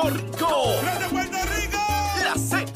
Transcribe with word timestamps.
Puerto 0.00 0.10
Rico. 0.10 0.74
¡Grande 0.82 1.06
Puerto 1.08 1.38
Rico! 1.56 1.78
La 2.22 2.34
Z. 2.36 2.70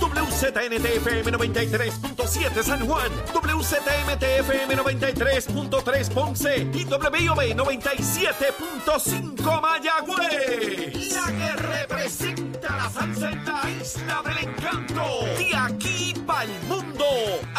WZNTFM 0.00 1.32
93.7 1.32 2.62
San 2.62 2.86
Juan, 2.86 3.10
WZMTFM 3.34 4.76
93.3 4.76 6.12
Ponce 6.12 6.68
y 6.72 6.84
WIOB 6.84 7.56
97.5 7.56 9.60
Mayagüez. 9.60 11.12
La 11.12 11.26
que 11.26 11.52
representa 11.56 12.76
la 12.76 12.88
salsa 12.88 13.30
en 13.30 13.44
la 13.44 13.68
isla 13.70 14.22
del 14.24 14.38
encanto. 14.48 15.04
De 15.36 15.54
aquí 15.56 16.14
para. 16.26 16.46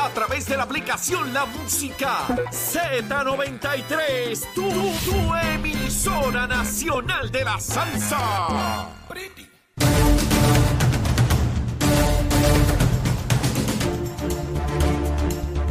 A 0.02 0.10
través 0.14 0.46
de 0.46 0.56
la 0.56 0.64
aplicación 0.64 1.34
La 1.34 1.46
Música 1.46 2.26
Z93. 2.52 4.54
Tu, 4.54 4.62
tu 4.62 5.36
emisora 5.36 6.48
nacional 6.48 7.30
de 7.30 7.44
la 7.44 7.60
salsa. 7.60 8.88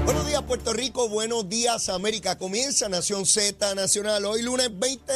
Buenos 0.04 0.26
días 0.26 0.42
Puerto 0.42 0.74
Rico, 0.74 1.08
buenos 1.08 1.48
días 1.48 1.88
América. 1.88 2.36
Comienza 2.36 2.90
Nación 2.90 3.24
Z 3.24 3.74
Nacional 3.74 4.26
hoy 4.26 4.42
lunes 4.42 4.68
20 4.78 5.10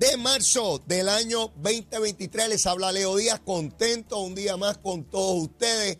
de 0.00 0.16
marzo 0.16 0.82
del 0.86 1.08
año 1.08 1.52
2023. 1.54 2.48
Les 2.48 2.66
habla 2.66 2.90
Leo 2.90 3.16
Díaz, 3.16 3.38
contento 3.44 4.18
un 4.18 4.34
día 4.34 4.56
más 4.56 4.78
con 4.78 5.04
todos 5.04 5.44
ustedes 5.44 5.98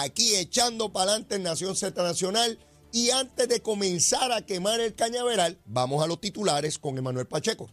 aquí 0.00 0.36
echando 0.36 0.90
para 0.90 1.10
adelante 1.10 1.36
en 1.36 1.42
Nación 1.42 1.76
Z 1.76 2.02
Nacional. 2.02 2.58
Y 2.94 3.10
antes 3.10 3.48
de 3.48 3.60
comenzar 3.60 4.32
a 4.32 4.42
quemar 4.42 4.80
el 4.80 4.94
cañaveral, 4.94 5.58
vamos 5.64 6.02
a 6.04 6.06
los 6.06 6.20
titulares 6.20 6.78
con 6.78 6.98
Emanuel 6.98 7.26
Pacheco. 7.26 7.70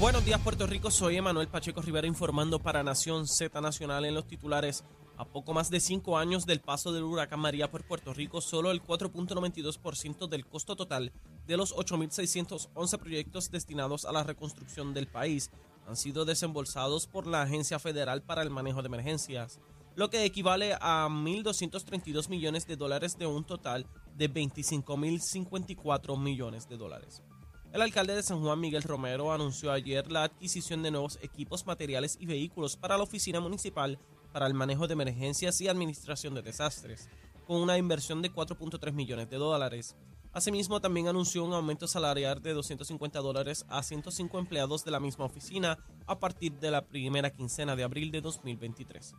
Buenos 0.00 0.24
días 0.24 0.40
Puerto 0.40 0.66
Rico, 0.66 0.90
soy 0.90 1.16
Emanuel 1.16 1.46
Pacheco 1.46 1.80
Rivera 1.80 2.08
informando 2.08 2.58
para 2.58 2.82
Nación 2.82 3.28
Z 3.28 3.60
Nacional 3.60 4.04
en 4.04 4.14
los 4.14 4.26
titulares. 4.26 4.82
A 5.16 5.24
poco 5.24 5.52
más 5.52 5.70
de 5.70 5.78
cinco 5.78 6.18
años 6.18 6.46
del 6.46 6.60
paso 6.60 6.92
del 6.92 7.04
huracán 7.04 7.38
María 7.38 7.70
por 7.70 7.84
Puerto 7.84 8.12
Rico, 8.12 8.40
solo 8.40 8.72
el 8.72 8.82
4.92% 8.82 10.26
del 10.26 10.46
costo 10.46 10.74
total 10.74 11.12
de 11.46 11.56
los 11.56 11.72
8.611 11.76 12.98
proyectos 12.98 13.52
destinados 13.52 14.04
a 14.04 14.10
la 14.10 14.24
reconstrucción 14.24 14.94
del 14.94 15.06
país 15.06 15.52
han 15.92 15.96
sido 15.98 16.24
desembolsados 16.24 17.06
por 17.06 17.26
la 17.26 17.42
Agencia 17.42 17.78
Federal 17.78 18.22
para 18.22 18.40
el 18.40 18.48
Manejo 18.48 18.80
de 18.80 18.86
Emergencias, 18.86 19.60
lo 19.94 20.08
que 20.08 20.24
equivale 20.24 20.72
a 20.80 21.06
1.232 21.10 22.30
millones 22.30 22.66
de 22.66 22.76
dólares 22.76 23.18
de 23.18 23.26
un 23.26 23.44
total 23.44 23.84
de 24.16 24.32
25.054 24.32 26.18
millones 26.18 26.66
de 26.66 26.78
dólares. 26.78 27.22
El 27.74 27.82
alcalde 27.82 28.14
de 28.14 28.22
San 28.22 28.40
Juan, 28.40 28.58
Miguel 28.58 28.84
Romero, 28.84 29.34
anunció 29.34 29.70
ayer 29.70 30.10
la 30.10 30.24
adquisición 30.24 30.82
de 30.82 30.92
nuevos 30.92 31.18
equipos, 31.20 31.66
materiales 31.66 32.16
y 32.18 32.24
vehículos 32.24 32.78
para 32.78 32.96
la 32.96 33.02
Oficina 33.02 33.40
Municipal 33.40 33.98
para 34.32 34.46
el 34.46 34.54
Manejo 34.54 34.86
de 34.86 34.94
Emergencias 34.94 35.60
y 35.60 35.68
Administración 35.68 36.34
de 36.34 36.40
Desastres, 36.40 37.10
con 37.46 37.60
una 37.60 37.76
inversión 37.76 38.22
de 38.22 38.32
4.3 38.32 38.92
millones 38.94 39.28
de 39.28 39.36
dólares. 39.36 39.94
Asimismo, 40.32 40.80
también 40.80 41.08
anunció 41.08 41.44
un 41.44 41.52
aumento 41.52 41.86
salarial 41.86 42.40
de 42.42 42.54
250 42.54 43.18
dólares 43.20 43.66
a 43.68 43.82
105 43.82 44.38
empleados 44.38 44.84
de 44.84 44.90
la 44.90 44.98
misma 45.00 45.26
oficina 45.26 45.78
a 46.06 46.18
partir 46.18 46.52
de 46.54 46.70
la 46.70 46.82
primera 46.86 47.30
quincena 47.30 47.76
de 47.76 47.84
abril 47.84 48.10
de 48.10 48.20
2023. 48.22 49.14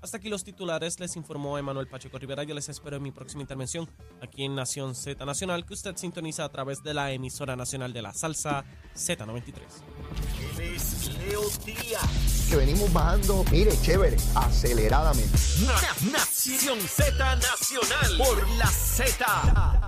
Hasta 0.00 0.18
aquí 0.18 0.28
los 0.28 0.44
titulares, 0.44 1.00
les 1.00 1.16
informó 1.16 1.58
Emanuel 1.58 1.88
Pacheco 1.88 2.18
Rivera. 2.18 2.44
Yo 2.44 2.54
les 2.54 2.68
espero 2.68 2.96
en 2.98 3.02
mi 3.02 3.10
próxima 3.10 3.42
intervención 3.42 3.88
aquí 4.22 4.44
en 4.44 4.54
Nación 4.54 4.94
Z 4.94 5.24
Nacional, 5.24 5.66
que 5.66 5.74
usted 5.74 5.96
sintoniza 5.96 6.44
a 6.44 6.48
través 6.50 6.84
de 6.84 6.94
la 6.94 7.10
emisora 7.10 7.56
nacional 7.56 7.92
de 7.92 8.02
la 8.02 8.14
salsa 8.14 8.64
Z93. 8.94 9.54
Él 10.60 10.60
es 10.76 11.14
Leo 11.18 11.42
Díaz. 11.64 12.46
Que 12.48 12.56
venimos 12.56 12.92
bajando, 12.92 13.42
mire, 13.50 13.72
chévere, 13.82 14.16
aceleradamente. 14.36 15.36
Na- 15.66 16.10
Nación 16.12 16.78
Z 16.80 17.36
Nacional 17.36 18.18
por 18.18 18.48
la 18.50 18.66
Z. 18.68 19.87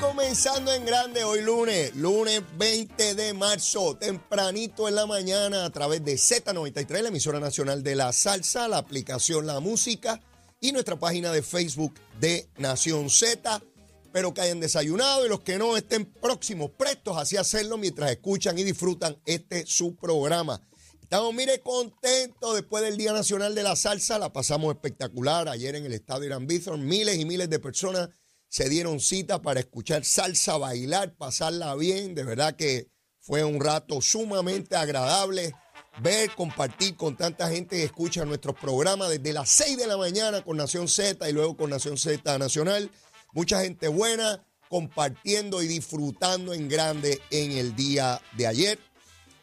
Comenzando 0.00 0.72
en 0.72 0.86
grande 0.86 1.24
hoy 1.24 1.42
lunes, 1.42 1.94
lunes 1.94 2.42
20 2.56 3.14
de 3.14 3.34
marzo, 3.34 3.98
tempranito 3.98 4.88
en 4.88 4.94
la 4.94 5.04
mañana 5.04 5.66
a 5.66 5.70
través 5.70 6.02
de 6.02 6.14
Z93, 6.14 7.02
la 7.02 7.08
emisora 7.08 7.38
nacional 7.38 7.82
de 7.82 7.96
la 7.96 8.10
salsa, 8.14 8.66
la 8.66 8.78
aplicación 8.78 9.46
La 9.46 9.60
Música 9.60 10.18
y 10.58 10.72
nuestra 10.72 10.98
página 10.98 11.32
de 11.32 11.42
Facebook 11.42 11.92
de 12.18 12.48
Nación 12.56 13.10
Z. 13.10 13.62
Espero 14.02 14.32
que 14.32 14.40
hayan 14.40 14.60
desayunado 14.60 15.26
y 15.26 15.28
los 15.28 15.40
que 15.40 15.58
no 15.58 15.76
estén 15.76 16.06
próximos, 16.06 16.70
prestos 16.70 17.18
así 17.18 17.36
hacerlo 17.36 17.76
mientras 17.76 18.10
escuchan 18.10 18.58
y 18.58 18.64
disfrutan 18.64 19.18
este 19.26 19.66
su 19.66 19.96
programa. 19.96 20.62
Estamos, 21.02 21.34
mire, 21.34 21.60
contentos 21.60 22.54
después 22.54 22.82
del 22.82 22.96
Día 22.96 23.12
Nacional 23.12 23.54
de 23.54 23.64
la 23.64 23.76
Salsa. 23.76 24.18
La 24.18 24.32
pasamos 24.32 24.72
espectacular 24.72 25.48
ayer 25.48 25.74
en 25.74 25.84
el 25.84 25.92
estadio 25.92 26.26
Irán 26.26 26.46
Bithorn. 26.46 26.86
Miles 26.86 27.18
y 27.18 27.24
miles 27.24 27.50
de 27.50 27.58
personas 27.58 28.10
se 28.50 28.68
dieron 28.68 29.00
cita 29.00 29.40
para 29.40 29.60
escuchar 29.60 30.04
salsa, 30.04 30.58
bailar, 30.58 31.14
pasarla 31.14 31.74
bien. 31.76 32.14
De 32.16 32.24
verdad 32.24 32.56
que 32.56 32.90
fue 33.20 33.44
un 33.44 33.60
rato 33.60 34.02
sumamente 34.02 34.74
agradable 34.76 35.54
ver, 36.02 36.30
compartir 36.34 36.96
con 36.96 37.16
tanta 37.16 37.48
gente 37.48 37.76
que 37.76 37.84
escucha 37.84 38.24
nuestros 38.24 38.56
programas 38.56 39.08
desde 39.08 39.32
las 39.32 39.48
6 39.50 39.76
de 39.78 39.86
la 39.86 39.96
mañana 39.96 40.42
con 40.42 40.56
Nación 40.56 40.88
Z 40.88 41.28
y 41.28 41.32
luego 41.32 41.56
con 41.56 41.70
Nación 41.70 41.96
Z 41.96 42.38
Nacional. 42.38 42.90
Mucha 43.32 43.62
gente 43.62 43.86
buena 43.86 44.44
compartiendo 44.68 45.62
y 45.62 45.68
disfrutando 45.68 46.52
en 46.52 46.68
grande 46.68 47.20
en 47.30 47.52
el 47.52 47.76
día 47.76 48.20
de 48.36 48.48
ayer. 48.48 48.78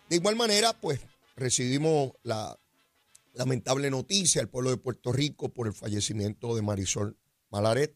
De 0.09 0.17
igual 0.17 0.35
manera, 0.35 0.73
pues 0.73 0.99
recibimos 1.37 2.11
la 2.23 2.59
lamentable 3.33 3.89
noticia 3.89 4.41
del 4.41 4.49
pueblo 4.49 4.71
de 4.71 4.77
Puerto 4.77 5.13
Rico 5.13 5.47
por 5.49 5.67
el 5.67 5.73
fallecimiento 5.73 6.55
de 6.55 6.61
Marisol 6.61 7.17
Malaret, 7.49 7.95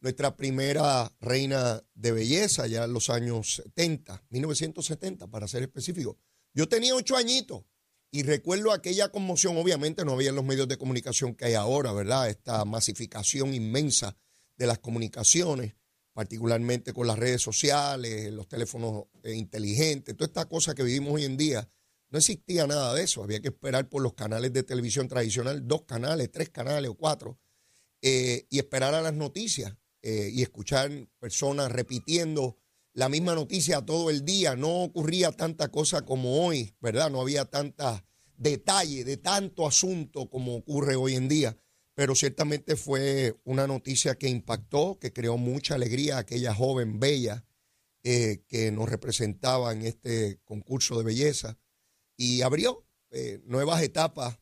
nuestra 0.00 0.36
primera 0.36 1.12
reina 1.20 1.82
de 1.94 2.12
belleza 2.12 2.66
ya 2.66 2.84
en 2.84 2.92
los 2.92 3.10
años 3.10 3.56
70, 3.56 4.24
1970 4.30 5.26
para 5.28 5.46
ser 5.46 5.62
específico. 5.62 6.18
Yo 6.54 6.68
tenía 6.68 6.94
ocho 6.94 7.16
añitos 7.16 7.64
y 8.10 8.22
recuerdo 8.22 8.72
aquella 8.72 9.10
conmoción, 9.10 9.56
obviamente 9.56 10.04
no 10.04 10.12
había 10.12 10.32
los 10.32 10.44
medios 10.44 10.66
de 10.68 10.78
comunicación 10.78 11.34
que 11.34 11.44
hay 11.44 11.54
ahora, 11.54 11.92
¿verdad? 11.92 12.28
Esta 12.28 12.64
masificación 12.64 13.54
inmensa 13.54 14.16
de 14.56 14.66
las 14.66 14.78
comunicaciones, 14.78 15.74
particularmente 16.12 16.92
con 16.92 17.06
las 17.06 17.18
redes 17.18 17.40
sociales, 17.40 18.32
los 18.32 18.48
teléfonos 18.48 19.04
eh, 19.22 19.34
inteligentes, 19.34 20.16
toda 20.16 20.26
esta 20.26 20.48
cosa 20.48 20.74
que 20.74 20.82
vivimos 20.82 21.14
hoy 21.14 21.24
en 21.24 21.36
día. 21.36 21.70
No 22.08 22.18
existía 22.18 22.66
nada 22.66 22.92
de 22.94 23.04
eso, 23.04 23.22
había 23.22 23.40
que 23.40 23.48
esperar 23.48 23.88
por 23.88 24.02
los 24.02 24.14
canales 24.14 24.52
de 24.52 24.64
televisión 24.64 25.06
tradicional, 25.06 25.68
dos 25.68 25.82
canales, 25.82 26.32
tres 26.32 26.48
canales 26.48 26.90
o 26.90 26.94
cuatro, 26.94 27.38
eh, 28.02 28.46
y 28.50 28.58
esperar 28.58 28.94
a 28.94 29.02
las 29.02 29.14
noticias 29.14 29.76
eh, 30.02 30.30
y 30.32 30.42
escuchar 30.42 30.90
personas 31.18 31.70
repitiendo 31.70 32.58
la 32.92 33.08
misma 33.08 33.34
noticia 33.34 33.84
todo 33.84 34.10
el 34.10 34.24
día. 34.24 34.56
No 34.56 34.82
ocurría 34.82 35.32
tanta 35.32 35.68
cosa 35.68 36.04
como 36.04 36.44
hoy, 36.44 36.74
¿verdad? 36.80 37.10
No 37.10 37.20
había 37.20 37.44
tanta 37.44 38.04
detalle 38.36 39.04
de 39.04 39.18
tanto 39.18 39.66
asunto 39.66 40.30
como 40.30 40.56
ocurre 40.56 40.96
hoy 40.96 41.14
en 41.14 41.28
día, 41.28 41.56
pero 41.94 42.14
ciertamente 42.14 42.76
fue 42.76 43.38
una 43.44 43.66
noticia 43.66 44.16
que 44.16 44.28
impactó, 44.28 44.98
que 44.98 45.12
creó 45.12 45.36
mucha 45.36 45.74
alegría 45.74 46.16
a 46.16 46.20
aquella 46.20 46.54
joven 46.54 46.98
bella 46.98 47.44
eh, 48.02 48.44
que 48.48 48.72
nos 48.72 48.88
representaba 48.88 49.72
en 49.72 49.82
este 49.82 50.40
concurso 50.44 50.96
de 50.96 51.04
belleza 51.04 51.58
y 52.16 52.40
abrió 52.40 52.86
eh, 53.10 53.40
nuevas 53.44 53.82
etapas 53.82 54.38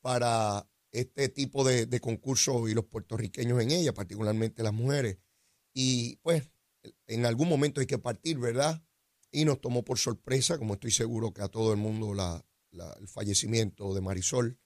para 0.00 0.66
este 0.92 1.28
tipo 1.28 1.64
de, 1.64 2.00
concursos 2.00 2.70
y 2.70 2.74
los 2.74 2.84
puertorriqueños 2.86 3.60
en 3.62 3.70
ella, 3.70 3.92
particularmente 3.94 4.62
las 4.62 4.72
mujeres. 4.72 5.18
Y 5.74 6.16
pues 6.16 6.50
en 7.06 7.26
algún 7.26 7.48
momento 7.48 7.80
hay 7.80 7.86
que 7.86 7.98
partir, 7.98 8.38
¿verdad? 8.38 8.82
Y 9.30 9.44
nos 9.44 9.60
tomó 9.60 9.84
por 9.84 9.98
sorpresa, 9.98 10.58
como 10.58 10.74
estoy 10.74 10.90
seguro 10.90 11.32
que 11.32 11.42
a 11.42 11.48
todo 11.48 11.72
el 11.72 11.78
mundo, 11.78 12.14
la- 12.14 12.44
el 13.00 13.08
fallecimiento 13.08 13.94
de 13.94 14.00
Marisol. 14.00 14.58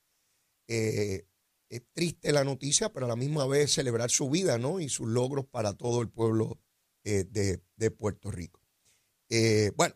Eh, 0.69 1.27
es 1.69 1.83
triste 1.93 2.33
la 2.33 2.45
noticia, 2.45 2.93
pero 2.93 3.07
a 3.07 3.09
la 3.09 3.17
misma 3.17 3.47
vez 3.47 3.73
celebrar 3.73 4.11
su 4.11 4.29
vida, 4.29 4.59
¿no? 4.59 4.81
Y 4.81 4.89
sus 4.89 5.09
logros 5.09 5.47
para 5.47 5.73
todo 5.75 6.03
el 6.03 6.09
pueblo 6.11 6.61
eh, 7.05 7.25
de, 7.25 7.63
de 7.77 7.91
Puerto 7.91 8.31
Rico. 8.31 8.61
Eh, 9.29 9.73
bueno, 9.77 9.95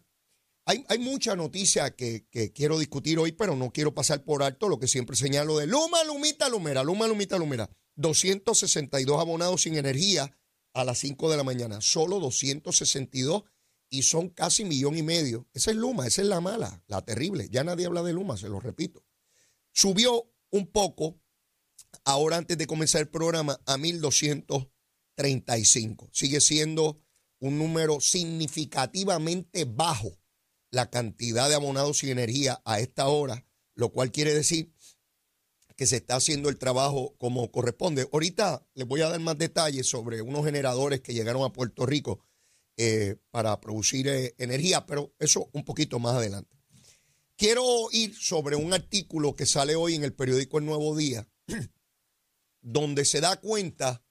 hay, 0.66 0.99
mucha 0.99 1.37
noticia 1.37 1.94
que, 1.94 2.26
que 2.31 2.52
quiero 2.52 2.78
discutir 2.78 3.19
hoy, 3.19 3.32
pero 3.32 3.55
no 3.55 3.70
quiero 3.70 3.94
pasar 3.94 4.25
por 4.25 4.43
alto 4.43 4.69
lo 4.69 4.78
que 4.78 4.88
siempre 4.88 5.16
señalo 5.16 5.58
de 5.58 5.66
Luma, 5.66 6.02
Lumita, 6.05 6.49
Lumera, 6.49 6.82
Luma, 6.82 7.06
Lumita, 7.06 7.37
Lumera. 7.37 7.69
262 7.96 9.20
abonados 9.20 9.62
sin 9.62 9.76
energía 9.76 10.37
a 10.72 10.84
las 10.84 10.99
5 10.99 11.31
de 11.31 11.37
la 11.37 11.44
mañana. 11.44 11.81
Solo 11.81 12.19
262 12.19 13.44
y 13.90 14.02
son 14.02 14.31
casi 14.31 14.64
millón 14.64 14.96
y 14.96 15.02
medio. 15.02 15.46
Esa 15.52 15.70
es 15.70 15.76
Luma, 15.76 16.06
esa 16.06 16.22
es 16.22 16.28
la 16.28 16.40
mala, 16.40 16.82
la 16.87 17.05
terrible. 17.05 17.49
Ya 17.50 17.62
nadie 17.62 17.84
habla 17.87 18.02
de 18.02 18.14
Luma, 18.14 18.37
se 18.37 18.49
lo 18.49 18.58
repito. 18.58 19.05
Subió 19.72 20.32
un 20.50 20.66
poco, 20.66 21.20
ahora 22.05 22.38
antes 22.38 22.58
de 22.58 22.66
comenzar 22.66 23.02
el 23.02 23.08
programa, 23.08 23.61
a 23.66 23.76
1235. 23.76 26.08
Sigue 26.12 26.40
siendo 26.40 27.00
un 27.38 27.58
número 27.58 28.00
significativamente 28.00 29.64
bajo 29.64 30.19
la 30.75 30.91
cantidad 30.91 31.49
de 31.49 31.55
abonados 31.55 32.03
y 32.03 32.11
energía 32.11 32.61
a 32.65 32.81
esta 32.81 33.06
hora, 33.06 33.47
lo 33.75 33.91
cual 33.91 34.11
quiere 34.11 34.35
decir 34.35 34.73
que 35.76 35.87
se 35.87 35.97
está 35.97 36.17
haciendo 36.17 36.49
el 36.49 36.59
trabajo 36.59 37.15
como 37.19 37.50
corresponde. 37.50 38.09
Ahorita 38.12 38.67
les 38.75 38.87
voy 38.87 39.00
a 39.00 39.09
dar 39.09 39.21
más 39.21 39.38
detalles 39.38 39.88
sobre 39.88 40.21
unos 40.21 40.44
generadores 40.44 41.00
que 41.00 41.15
llegaron 41.15 41.44
a 41.44 41.53
Puerto 41.53 41.87
Rico 41.87 42.25
eh, 42.76 43.17
para 43.31 43.61
producir 43.61 44.09
eh, 44.09 44.35
energía, 44.38 44.85
pero 44.85 45.15
eso 45.19 45.49
un 45.53 45.65
poquito 45.65 45.99
más 45.99 46.17
adelante. 46.17 46.50
Quiero 47.37 47.65
ir 47.93 48.15
sobre 48.15 48.56
un 48.56 48.73
artículo 48.73 49.35
que 49.35 49.47
sale 49.47 49.76
hoy 49.76 49.94
en 49.94 50.05
el 50.05 50.12
periódico 50.12 50.59
El 50.59 50.67
Nuevo 50.67 50.97
Día, 50.97 51.29
donde 52.61 53.05
se 53.05 53.21
da 53.21 53.41
cuenta 53.41 54.05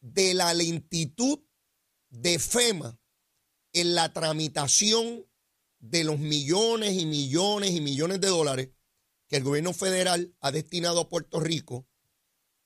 de 0.00 0.34
la 0.34 0.52
lentitud 0.52 1.40
de 2.10 2.38
FEMA 2.38 2.98
en 3.72 3.94
la 3.94 4.12
tramitación 4.12 5.26
de 5.82 6.04
los 6.04 6.18
millones 6.18 6.94
y 6.94 7.06
millones 7.06 7.72
y 7.72 7.80
millones 7.80 8.20
de 8.20 8.28
dólares 8.28 8.70
que 9.28 9.36
el 9.36 9.44
gobierno 9.44 9.72
federal 9.72 10.34
ha 10.40 10.52
destinado 10.52 11.00
a 11.00 11.08
Puerto 11.08 11.40
Rico 11.40 11.88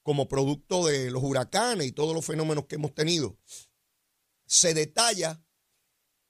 como 0.03 0.29
producto 0.29 0.87
de 0.87 1.11
los 1.11 1.25
huracanes 1.25 1.87
y 1.89 1.93
todos 1.93 2.15
los 2.15 2.25
fenómenos 2.25 2.67
que 2.67 2.77
hemos 2.77 2.95
tenido, 2.95 3.39
se 4.47 4.75
detalla 4.75 5.43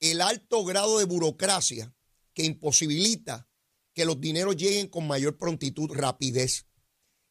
el 0.01 0.21
alto 0.21 0.65
grado 0.65 0.99
de 0.99 1.05
burocracia 1.05 1.95
que 2.33 2.45
imposibilita 2.45 3.51
que 3.93 4.05
los 4.05 4.21
dineros 4.21 4.57
lleguen 4.57 4.89
con 4.89 5.07
mayor 5.07 5.37
prontitud, 5.39 5.91
rapidez, 5.93 6.67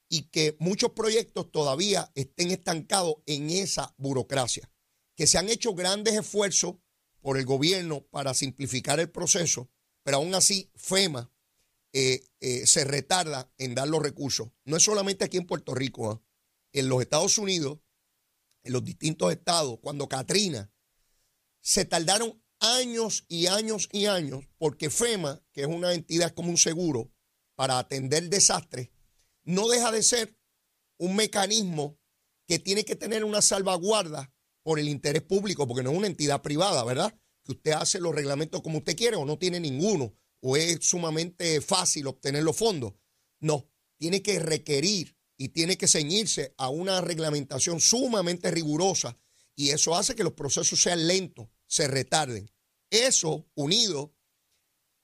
y 0.10 0.24
que 0.24 0.56
muchos 0.60 0.92
proyectos 0.92 1.52
todavía 1.52 2.12
estén 2.14 2.52
estancados 2.52 3.16
en 3.26 3.50
esa 3.50 3.96
burocracia, 3.98 4.72
que 5.16 5.28
se 5.28 5.38
han 5.38 5.50
hecho 5.50 5.74
grandes 5.74 6.16
esfuerzos 6.16 6.76
por 7.26 7.40
el 7.40 7.46
gobierno 7.46 8.06
para 8.12 8.36
simplificar 8.36 9.00
el 9.00 9.10
proceso, 9.10 9.72
pero 10.04 10.18
aún 10.18 10.36
así 10.36 10.70
FEMA 10.76 11.34
eh, 11.92 12.24
eh, 12.40 12.68
se 12.68 12.84
retarda 12.84 13.52
en 13.58 13.74
dar 13.74 13.88
los 13.88 14.04
recursos. 14.04 14.50
No 14.64 14.78
es 14.78 14.84
solamente 14.84 15.26
aquí 15.26 15.38
en 15.38 15.48
Puerto 15.48 15.74
Rico, 15.74 16.12
¿ah? 16.12 16.22
en 16.72 16.88
los 16.88 17.02
Estados 17.02 17.40
Unidos, 17.40 17.80
en 18.62 18.74
los 18.74 18.86
distintos 18.86 19.32
estados, 19.32 19.80
cuando 19.82 20.08
Katrina, 20.08 20.72
se 21.62 21.84
tardaron 21.84 22.44
años 22.60 23.26
y 23.28 23.48
años 23.48 23.90
y 23.92 24.06
años 24.06 24.46
porque 24.60 24.92
FEMA, 24.92 25.42
que 25.52 25.62
es 25.62 25.68
una 25.68 25.96
entidad 25.96 26.32
como 26.32 26.52
un 26.52 26.60
seguro 26.60 27.12
para 27.56 27.80
atender 27.80 28.30
desastres, 28.30 28.92
no 29.42 29.68
deja 29.68 29.92
de 29.92 30.04
ser 30.04 30.38
un 31.00 31.16
mecanismo 31.16 31.98
que 32.46 32.60
tiene 32.60 32.86
que 32.86 32.96
tener 32.96 33.24
una 33.24 33.42
salvaguarda 33.42 34.32
por 34.66 34.80
el 34.80 34.90
interés 34.90 35.22
público, 35.22 35.68
porque 35.68 35.84
no 35.84 35.92
es 35.92 35.98
una 35.98 36.08
entidad 36.08 36.42
privada, 36.42 36.84
¿verdad? 36.84 37.16
Que 37.44 37.52
usted 37.52 37.74
hace 37.74 38.00
los 38.00 38.16
reglamentos 38.16 38.64
como 38.64 38.80
usted 38.80 38.98
quiere 38.98 39.16
o 39.16 39.24
no 39.24 39.38
tiene 39.38 39.60
ninguno 39.60 40.16
o 40.42 40.58
es 40.58 40.80
sumamente 40.82 41.62
fácil 41.62 42.08
obtener 42.08 42.42
los 42.42 42.58
fondos. 42.58 42.96
No, 43.40 43.70
tiene 44.00 44.24
que 44.24 44.40
requerir 44.40 45.16
y 45.38 45.50
tiene 45.50 45.78
que 45.78 45.88
ceñirse 45.88 46.56
a 46.58 46.70
una 46.70 47.00
reglamentación 47.00 47.80
sumamente 47.80 48.50
rigurosa 48.50 49.16
y 49.56 49.70
eso 49.70 49.96
hace 49.96 50.16
que 50.16 50.24
los 50.24 50.34
procesos 50.34 50.82
sean 50.82 51.06
lentos, 51.06 51.48
se 51.68 51.88
retarden. 51.88 52.52
Eso 52.90 53.48
unido 53.54 54.16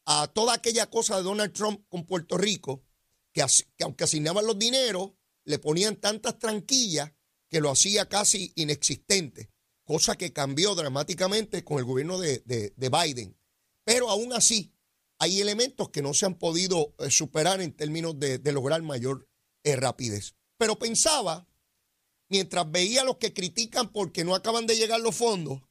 a 0.07 0.25
toda 0.33 0.55
aquella 0.55 0.89
cosa 0.89 1.17
de 1.17 1.23
Donald 1.23 1.53
Trump 1.53 1.85
con 1.87 2.07
Puerto 2.07 2.35
Rico, 2.35 2.83
que, 3.31 3.45
que 3.77 3.83
aunque 3.83 4.05
asignaban 4.05 4.47
los 4.47 4.57
dineros, 4.57 5.11
le 5.43 5.59
ponían 5.59 5.97
tantas 5.97 6.39
tranquillas 6.39 7.11
que 7.51 7.61
lo 7.61 7.69
hacía 7.69 8.09
casi 8.09 8.51
inexistente, 8.55 9.51
cosa 9.83 10.17
que 10.17 10.33
cambió 10.33 10.73
dramáticamente 10.73 11.63
con 11.63 11.77
el 11.77 11.85
gobierno 11.85 12.17
de, 12.17 12.39
de 12.39 12.89
Biden. 12.89 13.37
Pero 13.83 14.09
aún 14.09 14.33
así, 14.33 14.73
hay 15.21 15.39
elementos 15.39 15.89
que 15.89 16.01
no 16.01 16.15
se 16.15 16.25
han 16.25 16.33
podido 16.33 16.95
eh, 16.97 17.11
superar 17.11 17.61
en 17.61 17.73
términos 17.73 18.19
de, 18.19 18.39
lograr 18.51 18.81
mayor 18.81 19.29
eh, 19.63 19.75
rapidez. 19.75 20.33
Pero 20.57 20.79
pensaba, 20.79 21.47
mientras 22.27 22.71
veía 22.71 23.01
a 23.01 23.05
los 23.05 23.17
que 23.17 23.31
critican 23.31 23.91
porque 23.91 24.23
no 24.23 24.33
acaban 24.33 24.65
de 24.65 24.75
llegar 24.75 24.99
los 24.99 25.15
fondos, 25.15 25.61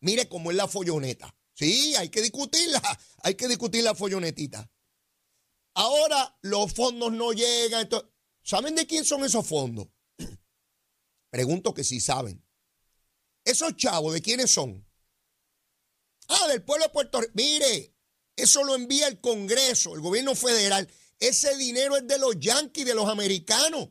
mire 0.00 0.28
cómo 0.28 0.50
es 0.50 0.56
la 0.56 0.66
folloneta. 0.66 1.32
Sí, 1.52 1.94
hay 1.94 2.08
que 2.08 2.22
discutirla, 2.22 2.82
hay 3.22 3.36
que 3.36 3.46
discutir 3.46 3.84
la 3.84 3.94
follonetita. 3.94 4.68
Ahora 5.74 6.36
los 6.42 6.72
fondos 6.72 7.12
no 7.12 7.32
llegan. 7.32 7.88
¿Saben 8.42 8.74
de 8.74 8.88
quién 8.88 9.04
son 9.04 9.24
esos 9.24 9.46
fondos? 9.46 9.86
Pregunto 11.34 11.74
que 11.74 11.82
si 11.82 11.98
saben. 11.98 12.46
Esos 13.44 13.74
chavos, 13.74 14.14
¿de 14.14 14.22
quiénes 14.22 14.52
son? 14.52 14.88
Ah, 16.28 16.46
del 16.46 16.62
pueblo 16.62 16.84
de 16.84 16.92
Puerto 16.92 17.20
Rico. 17.20 17.32
Mire, 17.34 17.92
eso 18.36 18.62
lo 18.62 18.76
envía 18.76 19.08
el 19.08 19.20
Congreso, 19.20 19.96
el 19.96 20.00
gobierno 20.00 20.36
federal. 20.36 20.88
Ese 21.18 21.56
dinero 21.56 21.96
es 21.96 22.06
de 22.06 22.20
los 22.20 22.38
yanquis, 22.38 22.86
de 22.86 22.94
los 22.94 23.08
americanos. 23.08 23.88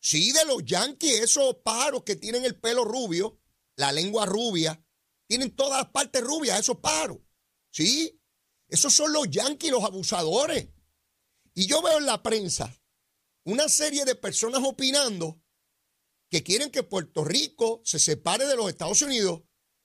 Sí, 0.00 0.32
de 0.32 0.46
los 0.46 0.64
yanquis, 0.64 1.20
esos 1.20 1.56
pájaros 1.56 2.02
que 2.02 2.16
tienen 2.16 2.46
el 2.46 2.58
pelo 2.58 2.86
rubio, 2.86 3.38
la 3.74 3.92
lengua 3.92 4.24
rubia, 4.24 4.82
tienen 5.26 5.54
todas 5.54 5.82
las 5.82 5.90
partes 5.90 6.22
rubias, 6.22 6.58
esos 6.58 6.78
pájaros. 6.78 7.18
Sí, 7.68 8.18
esos 8.68 8.94
son 8.94 9.12
los 9.12 9.28
yanquis, 9.28 9.70
los 9.70 9.84
abusadores. 9.84 10.70
Y 11.52 11.66
yo 11.66 11.82
veo 11.82 11.98
en 11.98 12.06
la 12.06 12.22
prensa 12.22 12.74
una 13.44 13.68
serie 13.68 14.06
de 14.06 14.14
personas 14.14 14.62
opinando 14.64 15.42
que 16.30 16.42
quieren 16.42 16.70
que 16.70 16.82
Puerto 16.82 17.24
Rico 17.24 17.80
se 17.84 17.98
separe 17.98 18.46
de 18.46 18.56
los 18.56 18.68
Estados 18.68 19.02
Unidos. 19.02 19.42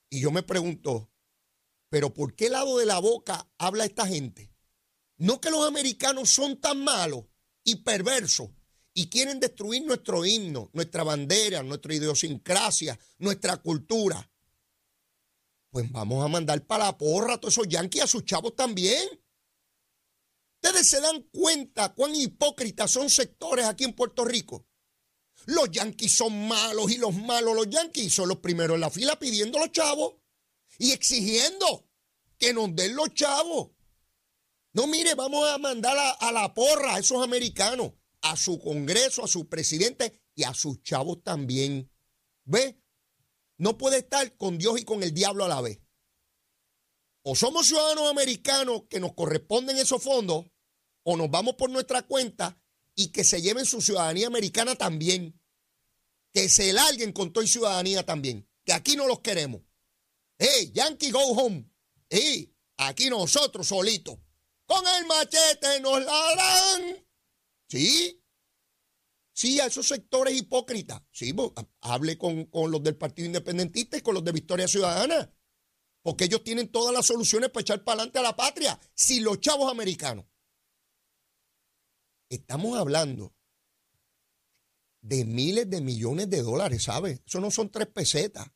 Y 0.10 0.22
yo 0.22 0.32
me 0.32 0.44
pregunto, 0.44 1.12
pero 1.90 2.14
¿por 2.14 2.36
qué 2.36 2.50
lado 2.50 2.78
de 2.78 2.86
la 2.86 3.00
boca 3.00 3.50
habla 3.58 3.86
esta 3.86 4.08
gente? 4.08 4.54
No 5.18 5.40
que 5.40 5.52
los 5.52 5.68
americanos 5.68 6.30
son 6.30 6.60
tan 6.60 6.84
malos 6.84 7.26
y 7.64 7.76
perversos 7.78 8.50
y 8.94 9.10
quieren 9.10 9.40
destruir 9.40 9.86
nuestro 9.86 10.26
himno, 10.26 10.70
nuestra 10.74 11.04
bandera, 11.04 11.64
nuestra 11.64 11.94
idiosincrasia, 11.94 13.00
nuestra 13.20 13.58
cultura. 13.58 14.30
Pues 15.70 15.90
vamos 15.92 16.26
a 16.26 16.28
mandar 16.28 16.66
para 16.66 16.86
la 16.86 16.98
porra 16.98 17.36
a 17.36 17.38
todos 17.38 17.54
esos 17.54 17.68
yanquis, 17.70 18.02
a 18.02 18.08
sus 18.08 18.26
chavos 18.26 18.56
también. 18.56 19.08
Ustedes 20.62 20.90
se 20.90 21.00
dan 21.00 21.22
cuenta 21.32 21.94
cuán 21.94 22.14
hipócritas 22.14 22.92
son 22.92 23.10
sectores 23.10 23.66
aquí 23.66 23.84
en 23.84 23.94
Puerto 23.94 24.26
Rico. 24.26 24.68
Los 25.46 25.72
yanquis 25.72 26.16
son 26.16 26.48
malos 26.48 26.92
y 26.92 26.98
los 26.98 27.14
malos, 27.16 27.56
los 27.56 27.70
yanquis 27.70 28.14
son 28.14 28.30
los 28.30 28.38
primeros 28.38 28.76
en 28.76 28.81
la 28.81 28.90
fila 28.90 29.18
pidiendo 29.18 29.60
los 29.60 29.71
chavos 29.71 30.16
y 30.78 30.92
exigiendo 30.92 31.88
que 32.38 32.54
nos 32.54 32.76
den 32.76 32.95
los 32.95 33.14
chavos. 33.14 33.71
No, 34.74 34.88
mire, 34.88 35.16
vamos 35.16 35.48
a 35.50 35.57
mandar 35.57 35.98
a, 36.19 36.31
la 36.31 36.54
porra 36.54 36.95
a 36.95 37.00
esos 37.00 37.24
americanos, 37.24 37.92
a 38.21 38.38
su 38.38 38.60
Congreso, 38.60 39.24
a 39.24 39.28
su 39.28 39.50
presidente 39.50 40.21
y 40.33 40.44
a 40.44 40.54
sus 40.54 40.81
chavos 40.81 41.24
también. 41.24 41.92
¿Ve? 42.45 42.81
No 43.57 43.78
puede 43.78 43.98
estar 43.98 44.36
con 44.38 44.57
Dios 44.57 44.80
y 44.80 44.86
con 44.86 45.04
el 45.04 45.14
diablo 45.14 45.45
a 45.45 45.50
la 45.50 45.62
vez. 45.62 45.80
O 47.24 47.36
somos 47.36 47.68
ciudadanos 47.68 48.10
americanos 48.10 48.83
que 48.90 49.00
nos 49.00 49.14
corresponden 49.14 49.78
esos 49.78 50.02
fondos, 50.02 50.45
o 51.04 51.18
nos 51.18 51.30
vamos 51.30 51.56
por 51.56 51.69
nuestra 51.69 52.04
cuenta 52.04 52.60
y 53.02 53.08
que 53.08 53.24
se 53.24 53.42
lleven 53.42 53.66
su 53.66 53.81
ciudadanía 53.81 54.28
americana 54.28 54.76
también. 54.76 55.40
Que 56.34 56.48
se 56.50 56.72
larguen 56.72 57.12
con 57.12 57.34
toda 57.34 57.48
ciudadanía 57.48 58.06
también. 58.06 58.48
Que 58.64 58.74
aquí 58.74 58.96
no 58.96 59.08
los 59.08 59.22
queremos. 59.22 59.62
Hey, 60.38 60.72
Yankee, 60.74 61.12
go 61.12 61.20
home. 61.20 61.70
Y 62.10 62.54
aquí 62.78 63.10
nosotros 63.10 63.68
solitos, 63.68 64.18
con 64.66 64.84
el 64.88 65.06
machete 65.06 65.80
nos 65.81 66.04
la 66.04 66.36
dan. 66.36 67.08
Sí, 67.68 68.22
sí, 69.34 69.60
a 69.60 69.66
esos 69.66 69.88
sectores 69.88 70.36
hipócritas. 70.36 71.02
Sí, 71.12 71.34
hable 71.81 72.18
con, 72.18 72.46
con 72.46 72.70
los 72.70 72.84
del 72.84 72.98
Partido 72.98 73.26
Independentista 73.26 73.98
y 73.98 74.02
con 74.02 74.14
los 74.14 74.24
de 74.24 74.31
Victoria 74.31 74.68
Ciudadana. 74.68 75.34
Porque 76.04 76.26
ellos 76.26 76.44
tienen 76.44 76.72
todas 76.72 76.94
las 76.94 77.06
soluciones 77.06 77.50
para 77.50 77.62
echar 77.62 77.84
para 77.84 78.02
adelante 78.02 78.20
a 78.20 78.24
la 78.24 78.36
patria, 78.36 78.80
sin 78.94 79.24
los 79.24 79.40
chavos 79.40 79.72
americanos. 79.72 80.26
Estamos 82.31 82.78
hablando 82.78 83.35
de 85.02 85.26
miles 85.26 85.69
de 85.69 85.81
millones 85.81 86.30
de 86.30 86.42
dólares, 86.42 86.83
¿sabe? 86.83 87.21
Eso 87.28 87.42
no 87.42 87.52
son 87.52 87.69
tres 87.69 87.88
pesetas. 87.88 88.47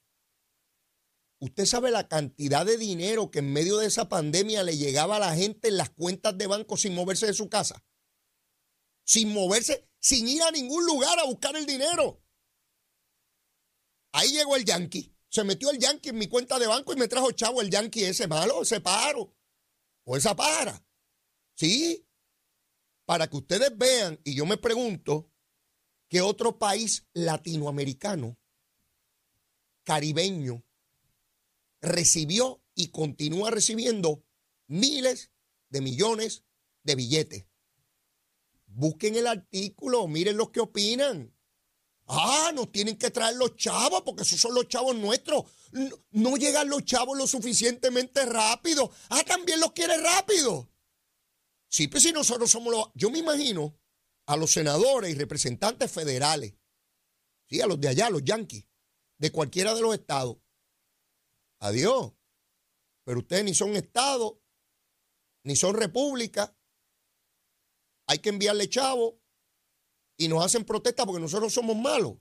Usted 1.39 1.65
sabe 1.65 1.91
la 1.91 2.07
cantidad 2.07 2.65
de 2.65 2.77
dinero 2.77 3.31
que 3.31 3.39
en 3.39 3.51
medio 3.51 3.75
de 3.77 3.87
esa 3.87 4.07
pandemia 4.07 4.63
le 4.63 4.77
llegaba 4.77 5.17
a 5.17 5.19
la 5.19 5.35
gente 5.35 5.67
en 5.67 5.75
las 5.75 5.89
cuentas 5.89 6.37
de 6.37 6.47
banco 6.47 6.77
sin 6.77 6.95
moverse 6.95 7.25
de 7.25 7.33
su 7.33 7.49
casa. 7.49 7.83
Sin 9.03 9.33
moverse, 9.33 9.89
sin 9.99 10.25
ir 10.29 10.41
a 10.43 10.51
ningún 10.51 10.85
lugar 10.85 11.19
a 11.19 11.25
buscar 11.25 11.57
el 11.57 11.65
dinero. 11.65 12.23
Ahí 14.13 14.29
llegó 14.31 14.55
el 14.55 14.63
yankee. 14.63 15.13
Se 15.27 15.43
metió 15.43 15.69
el 15.69 15.79
yankee 15.79 16.11
en 16.11 16.17
mi 16.17 16.29
cuenta 16.29 16.57
de 16.59 16.67
banco 16.67 16.93
y 16.93 16.95
me 16.95 17.09
trajo 17.09 17.29
chavo 17.33 17.59
el 17.59 17.69
yankee 17.69 18.05
ese 18.05 18.25
malo, 18.25 18.61
ese 18.61 18.79
paro. 18.79 19.35
O 20.05 20.15
esa 20.15 20.33
para. 20.33 20.81
Sí. 21.55 22.04
Para 23.05 23.27
que 23.27 23.37
ustedes 23.37 23.77
vean, 23.77 24.19
y 24.23 24.35
yo 24.35 24.45
me 24.45 24.57
pregunto, 24.57 25.31
¿qué 26.09 26.21
otro 26.21 26.57
país 26.57 27.07
latinoamericano, 27.13 28.37
caribeño, 29.83 30.63
recibió 31.81 32.61
y 32.73 32.87
continúa 32.87 33.51
recibiendo 33.51 34.25
miles 34.67 35.31
de 35.69 35.81
millones 35.81 36.43
de 36.83 36.95
billetes. 36.95 37.45
Busquen 38.67 39.15
el 39.15 39.27
artículo, 39.27 40.07
miren 40.07 40.37
los 40.37 40.49
que 40.49 40.59
opinan. 40.59 41.33
Ah, 42.07 42.51
nos 42.53 42.71
tienen 42.71 42.97
que 42.97 43.09
traer 43.09 43.35
los 43.35 43.55
chavos 43.55 44.03
porque 44.03 44.23
esos 44.23 44.39
son 44.39 44.53
los 44.53 44.67
chavos 44.67 44.95
nuestros. 44.95 45.45
No, 46.11 46.35
llegan 46.35 46.69
los 46.69 46.83
chavos 46.85 47.17
lo 47.17 47.25
suficientemente 47.25 48.25
rápido. 48.25 48.91
Ah, 49.09 49.23
también 49.23 49.59
los 49.59 49.71
quiere 49.71 49.97
rápido. 49.97 50.69
Sí, 51.75 51.89
pues 51.89 52.03
si 52.03 52.13
nosotros 52.13 52.49
somos 52.49 52.73
los... 52.73 52.89
Yo 52.93 53.11
me 53.11 53.19
imagino 53.19 53.77
a 54.27 54.37
los 54.37 54.53
senadores 54.53 55.13
y 55.13 55.17
representantes 55.17 55.91
federales, 55.91 56.53
sí, 57.49 57.59
a 57.59 57.67
los 57.67 57.81
de 57.81 57.89
allá, 57.89 58.09
los 58.09 58.23
yanquis, 58.23 58.65
de 59.17 59.29
cualquiera 59.29 59.75
de 59.75 59.81
los 59.81 59.93
estados. 59.93 60.37
Adiós. 61.59 62.13
Pero 63.03 63.19
ustedes 63.19 63.43
ni 63.43 63.53
son 63.53 63.75
estados, 63.75 64.37
ni 65.43 65.57
son 65.57 65.75
repúblicas. 65.75 66.53
Hay 68.07 68.19
que 68.19 68.29
enviarle 68.29 68.69
chavos 68.69 69.15
y 70.15 70.29
nos 70.29 70.45
hacen 70.45 70.63
protesta 70.63 71.05
porque 71.05 71.19
nosotros 71.19 71.53
somos 71.53 71.75
malos. 71.75 72.13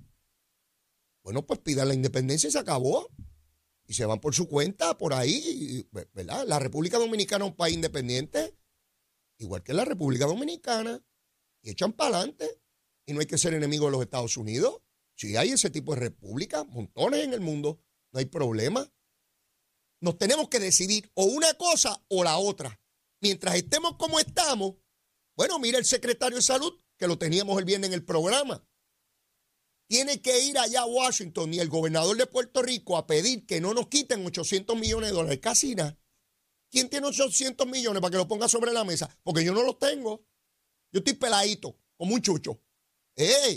Bueno, 1.22 1.46
pues 1.46 1.60
pidan 1.60 1.86
la 1.86 1.94
independencia 1.94 2.48
y 2.48 2.50
se 2.50 2.58
acabó. 2.58 3.08
Y 3.86 3.94
se 3.94 4.04
van 4.04 4.18
por 4.18 4.34
su 4.34 4.48
cuenta, 4.48 4.98
por 4.98 5.14
ahí, 5.14 5.88
¿verdad? 6.12 6.44
La 6.44 6.58
República 6.58 6.98
Dominicana 6.98 7.44
es 7.44 7.52
un 7.52 7.56
país 7.56 7.76
independiente, 7.76 8.58
igual 9.38 9.62
que 9.62 9.74
la 9.74 9.84
República 9.84 10.26
Dominicana, 10.26 11.02
y 11.64 11.70
echan 11.70 11.92
para 11.92 12.18
adelante. 12.18 12.60
Y 13.06 13.12
no 13.12 13.20
hay 13.20 13.26
que 13.26 13.38
ser 13.38 13.54
enemigo 13.54 13.86
de 13.86 13.92
los 13.92 14.02
Estados 14.02 14.36
Unidos. 14.36 14.82
Si 15.16 15.36
hay 15.36 15.50
ese 15.50 15.70
tipo 15.70 15.94
de 15.94 16.00
repúblicas, 16.00 16.66
montones 16.68 17.24
en 17.24 17.32
el 17.32 17.40
mundo, 17.40 17.80
no 18.12 18.18
hay 18.18 18.26
problema. 18.26 18.92
Nos 20.00 20.18
tenemos 20.18 20.48
que 20.48 20.60
decidir 20.60 21.10
o 21.14 21.24
una 21.24 21.54
cosa 21.54 22.04
o 22.08 22.22
la 22.24 22.38
otra. 22.38 22.80
Mientras 23.20 23.56
estemos 23.56 23.96
como 23.96 24.20
estamos, 24.20 24.74
bueno, 25.36 25.58
mira 25.58 25.78
el 25.78 25.84
secretario 25.84 26.36
de 26.36 26.42
salud, 26.42 26.78
que 26.98 27.06
lo 27.06 27.18
teníamos 27.18 27.58
el 27.58 27.64
viernes 27.64 27.88
en 27.88 27.94
el 27.94 28.04
programa. 28.04 28.66
Tiene 29.88 30.20
que 30.20 30.44
ir 30.44 30.58
allá 30.58 30.82
a 30.82 30.86
Washington 30.86 31.52
y 31.54 31.60
el 31.60 31.68
gobernador 31.68 32.16
de 32.16 32.26
Puerto 32.26 32.62
Rico 32.62 32.96
a 32.96 33.06
pedir 33.06 33.46
que 33.46 33.60
no 33.60 33.74
nos 33.74 33.88
quiten 33.88 34.24
800 34.24 34.78
millones 34.78 35.10
de 35.10 35.16
dólares. 35.16 35.38
Casi 35.40 35.74
nada. 35.74 35.98
¿Quién 36.74 36.90
tiene 36.90 37.06
800 37.06 37.68
millones 37.68 38.00
para 38.00 38.10
que 38.10 38.16
lo 38.16 38.26
ponga 38.26 38.48
sobre 38.48 38.72
la 38.72 38.82
mesa? 38.82 39.08
Porque 39.22 39.44
yo 39.44 39.54
no 39.54 39.62
los 39.62 39.78
tengo. 39.78 40.26
Yo 40.90 40.98
estoy 40.98 41.12
peladito, 41.12 41.78
como 41.96 42.16
un 42.16 42.20
chucho. 42.20 42.60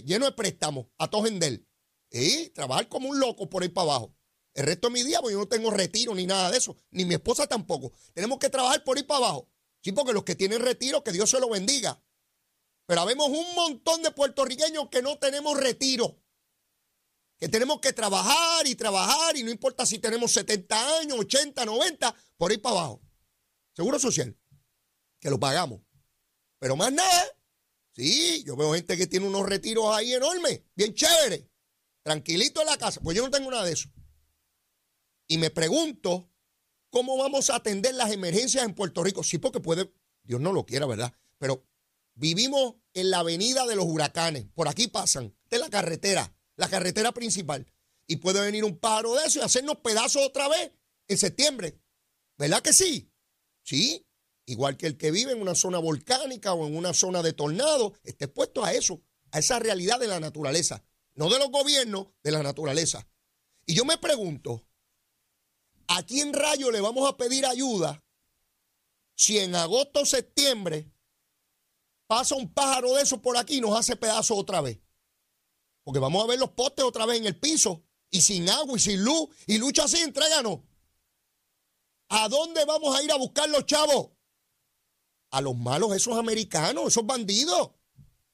Lleno 0.06 0.28
de 0.28 0.34
préstamos, 0.34 0.86
a 1.00 1.10
tojender. 1.10 1.66
Eh, 2.12 2.52
trabajar 2.54 2.88
como 2.88 3.10
un 3.10 3.20
loco 3.20 3.50
por 3.50 3.64
ahí 3.64 3.70
para 3.70 3.86
abajo. 3.86 4.16
El 4.54 4.68
resto 4.68 4.90
de 4.90 4.94
mi 4.94 5.02
día, 5.02 5.20
pues 5.20 5.34
yo 5.34 5.40
no 5.40 5.48
tengo 5.48 5.72
retiro 5.72 6.14
ni 6.14 6.28
nada 6.28 6.52
de 6.52 6.60
eso. 6.60 6.78
Ni 6.92 7.06
mi 7.06 7.16
esposa 7.16 7.48
tampoco. 7.48 7.92
Tenemos 8.14 8.38
que 8.38 8.52
trabajar 8.52 8.84
por 8.84 8.98
ahí 8.98 9.04
para 9.04 9.26
abajo. 9.26 9.50
Sí, 9.82 9.94
porque 9.94 10.14
los 10.14 10.24
que 10.24 10.36
tienen 10.36 10.62
retiro, 10.62 11.04
que 11.04 11.12
Dios 11.12 11.32
se 11.32 11.40
lo 11.40 11.50
bendiga. 11.50 12.00
Pero 12.86 13.02
habemos 13.02 13.30
un 13.30 13.56
montón 13.56 14.04
de 14.04 14.12
puertorriqueños 14.12 14.90
que 14.90 15.02
no 15.02 15.18
tenemos 15.18 15.60
retiro. 15.60 16.22
Que 17.40 17.50
tenemos 17.50 17.80
que 17.80 17.94
trabajar 17.94 18.68
y 18.68 18.76
trabajar 18.76 19.36
y 19.38 19.42
no 19.42 19.50
importa 19.50 19.88
si 19.88 19.98
tenemos 19.98 20.32
70 20.34 21.00
años, 21.00 21.18
80, 21.18 21.66
90, 21.66 22.16
por 22.38 22.52
ahí 22.52 22.58
para 22.60 22.80
abajo. 22.80 23.07
Seguro 23.78 24.00
social. 24.00 24.36
Que 25.22 25.30
lo 25.30 25.40
pagamos. 25.40 25.82
Pero 26.60 26.76
más 26.76 26.92
nada. 26.92 27.26
Sí, 27.94 28.44
yo 28.44 28.56
veo 28.56 28.74
gente 28.74 28.98
que 28.98 29.08
tiene 29.08 29.28
unos 29.28 29.48
retiros 29.48 29.86
ahí 29.96 30.14
enormes, 30.14 30.62
bien 30.76 30.94
chéveres. 30.94 31.46
Tranquilito 32.04 32.62
en 32.62 32.68
la 32.68 32.78
casa. 32.78 33.00
Pues 33.02 33.16
yo 33.16 33.24
no 33.24 33.32
tengo 33.32 33.50
nada 33.52 33.66
de 33.66 33.74
eso. 33.74 33.90
Y 35.28 35.38
me 35.38 35.52
pregunto 35.52 36.30
cómo 36.90 37.18
vamos 37.18 37.50
a 37.50 37.58
atender 37.58 37.94
las 37.94 38.12
emergencias 38.12 38.66
en 38.66 38.74
Puerto 38.74 39.04
Rico. 39.04 39.24
Sí, 39.24 39.38
porque 39.38 39.60
puede, 39.60 39.94
Dios 40.24 40.42
no 40.42 40.52
lo 40.52 40.66
quiera, 40.66 40.88
¿verdad? 40.88 41.14
Pero 41.38 41.64
Vivimos 42.20 42.74
en 42.96 43.12
la 43.12 43.20
avenida 43.20 43.68
de 43.68 43.76
los 43.76 43.86
huracanes. 43.86 44.48
Por 44.56 44.68
aquí 44.68 44.88
pasan. 44.88 45.36
de 45.52 45.60
la 45.60 45.70
carretera, 45.70 46.36
la 46.56 46.68
carretera 46.68 47.12
principal. 47.14 47.72
Y 48.08 48.16
puede 48.18 48.42
venir 48.42 48.66
un 48.66 48.80
paro 48.80 49.14
de 49.14 49.26
eso 49.26 49.40
y 49.40 49.44
hacernos 49.44 49.78
pedazos 49.78 50.24
otra 50.26 50.48
vez 50.48 50.72
en 51.08 51.18
septiembre. 51.18 51.80
¿Verdad 52.38 52.64
que 52.64 52.74
sí? 52.74 53.12
Sí. 53.68 54.08
Igual 54.46 54.78
que 54.78 54.88
el 54.88 54.98
que 54.98 55.12
vive 55.12 55.34
en 55.34 55.42
una 55.42 55.56
zona 55.56 55.78
volcánica 55.78 56.54
o 56.54 56.66
en 56.66 56.78
una 56.78 56.94
zona 56.94 57.22
de 57.22 57.34
tornado, 57.34 57.94
esté 58.04 58.26
expuesto 58.26 58.64
a 58.64 58.72
eso, 58.72 59.02
a 59.32 59.40
esa 59.40 59.60
realidad 59.60 60.00
de 60.00 60.08
la 60.08 60.22
naturaleza. 60.22 60.86
No 61.16 61.30
de 61.30 61.38
los 61.38 61.50
gobiernos, 61.50 62.08
de 62.24 62.32
la 62.32 62.42
naturaleza. 62.42 63.06
Y 63.66 63.74
yo 63.76 63.84
me 63.84 63.98
pregunto, 63.98 64.66
¿a 65.88 66.02
quién 66.04 66.32
rayo 66.32 66.72
le 66.72 66.80
vamos 66.80 67.10
a 67.10 67.18
pedir 67.18 67.46
ayuda 67.46 68.02
si 69.16 69.38
en 69.40 69.54
agosto 69.56 70.02
o 70.02 70.06
septiembre 70.06 70.90
pasa 72.06 72.36
un 72.36 72.54
pájaro 72.54 72.94
de 72.94 73.02
eso 73.02 73.22
por 73.22 73.36
aquí 73.36 73.58
y 73.58 73.62
nos 73.62 73.78
hace 73.78 73.98
pedazo 73.98 74.36
otra 74.36 74.62
vez. 74.62 74.80
Porque 75.84 76.00
vamos 76.00 76.24
a 76.24 76.28
ver 76.28 76.40
los 76.40 76.52
postes 76.52 76.86
otra 76.86 77.06
vez 77.06 77.18
en 77.18 77.26
el 77.26 77.38
piso 77.38 77.84
y 78.10 78.22
sin 78.22 78.50
agua 78.50 78.78
y 78.78 78.80
sin 78.80 79.04
luz 79.04 79.28
y 79.46 79.58
lucha 79.58 79.84
así, 79.84 79.98
entréganos. 79.98 80.60
¿A 82.10 82.30
dónde 82.30 82.64
vamos 82.66 82.96
a 82.96 83.04
ir 83.04 83.12
a 83.12 83.18
buscar 83.18 83.50
los 83.50 83.66
chavos? 83.66 84.12
A 85.32 85.42
los 85.42 85.56
malos, 85.56 85.96
esos 85.96 86.18
americanos, 86.18 86.88
esos 86.88 87.06
bandidos, 87.06 87.72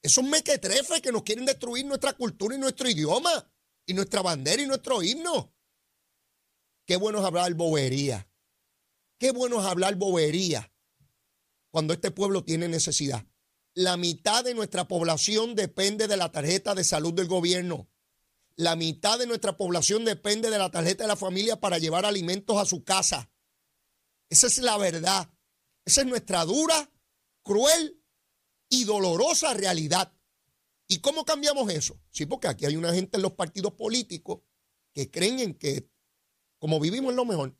esos 0.02 0.24
mequetrefes 0.24 1.00
que 1.00 1.12
nos 1.12 1.22
quieren 1.22 1.44
destruir 1.44 1.84
nuestra 1.86 2.12
cultura 2.12 2.54
y 2.54 2.58
nuestro 2.58 2.88
idioma 2.88 3.50
y 3.86 3.94
nuestra 3.94 4.22
bandera 4.22 4.62
y 4.62 4.66
nuestro 4.66 5.02
himno. 5.02 5.52
Qué 6.86 6.96
bueno 6.96 7.18
es 7.18 7.24
hablar 7.24 7.52
bobería. 7.54 8.28
Qué 9.18 9.32
bueno 9.32 9.60
es 9.60 9.66
hablar 9.66 9.96
bobería 9.96 10.72
cuando 11.70 11.92
este 11.92 12.10
pueblo 12.10 12.44
tiene 12.44 12.68
necesidad 12.68 13.26
la 13.74 13.96
mitad 13.96 14.44
de 14.44 14.54
nuestra 14.54 14.86
población 14.86 15.56
depende 15.56 16.06
de 16.06 16.16
la 16.16 16.30
tarjeta 16.30 16.74
de 16.76 16.84
salud 16.84 17.12
del 17.12 17.26
gobierno. 17.26 17.90
La 18.54 18.76
mitad 18.76 19.18
de 19.18 19.26
nuestra 19.26 19.56
población 19.56 20.04
depende 20.04 20.48
de 20.48 20.58
la 20.58 20.70
tarjeta 20.70 21.02
de 21.02 21.08
la 21.08 21.16
familia 21.16 21.58
para 21.58 21.78
llevar 21.78 22.06
alimentos 22.06 22.56
a 22.56 22.66
su 22.66 22.84
casa. 22.84 23.32
Esa 24.34 24.48
es 24.48 24.58
la 24.58 24.76
verdad. 24.76 25.32
Esa 25.84 26.00
es 26.00 26.08
nuestra 26.08 26.44
dura, 26.44 26.90
cruel 27.44 28.02
y 28.68 28.82
dolorosa 28.82 29.54
realidad. 29.54 30.12
¿Y 30.88 30.98
cómo 30.98 31.24
cambiamos 31.24 31.70
eso? 31.70 32.00
Sí, 32.10 32.26
porque 32.26 32.48
aquí 32.48 32.66
hay 32.66 32.74
una 32.74 32.92
gente 32.92 33.16
en 33.16 33.22
los 33.22 33.34
partidos 33.34 33.74
políticos 33.74 34.40
que 34.92 35.08
creen 35.08 35.38
en 35.38 35.54
que 35.54 35.88
como 36.58 36.80
vivimos 36.80 37.12
es 37.12 37.16
lo 37.16 37.24
mejor. 37.24 37.56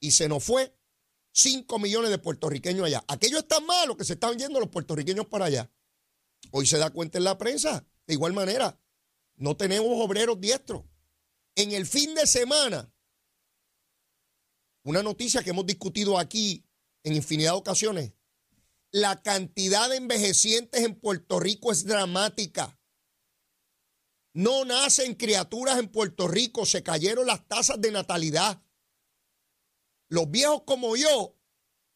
Y 0.00 0.10
se 0.10 0.28
nos 0.28 0.42
fue 0.42 0.76
5 1.34 1.78
millones 1.78 2.10
de 2.10 2.18
puertorriqueños 2.18 2.86
allá. 2.86 3.04
Aquello 3.06 3.38
es 3.38 3.46
tan 3.46 3.64
malo 3.64 3.96
que 3.96 4.04
se 4.04 4.14
están 4.14 4.36
yendo 4.36 4.58
los 4.58 4.70
puertorriqueños 4.70 5.26
para 5.26 5.44
allá. 5.44 5.70
Hoy 6.50 6.66
se 6.66 6.78
da 6.78 6.90
cuenta 6.90 7.18
en 7.18 7.24
la 7.24 7.38
prensa. 7.38 7.86
De 8.08 8.14
igual 8.14 8.32
manera, 8.32 8.76
no 9.36 9.56
tenemos 9.56 9.88
obreros 9.92 10.40
diestros. 10.40 10.82
En 11.54 11.70
el 11.70 11.86
fin 11.86 12.12
de 12.16 12.26
semana, 12.26 12.92
una 14.84 15.02
noticia 15.02 15.42
que 15.42 15.50
hemos 15.50 15.66
discutido 15.66 16.18
aquí 16.18 16.64
en 17.02 17.16
infinidad 17.16 17.52
de 17.52 17.58
ocasiones, 17.58 18.12
la 18.92 19.22
cantidad 19.22 19.88
de 19.90 19.96
envejecientes 19.96 20.82
en 20.82 20.94
Puerto 20.94 21.40
Rico 21.40 21.72
es 21.72 21.84
dramática. 21.84 22.78
No 24.34 24.64
nacen 24.64 25.14
criaturas 25.14 25.78
en 25.78 25.88
Puerto 25.90 26.28
Rico, 26.28 26.66
se 26.66 26.82
cayeron 26.82 27.26
las 27.26 27.46
tasas 27.48 27.80
de 27.80 27.90
natalidad. 27.90 28.62
Los 30.08 30.30
viejos 30.30 30.62
como 30.64 30.96
yo, 30.96 31.36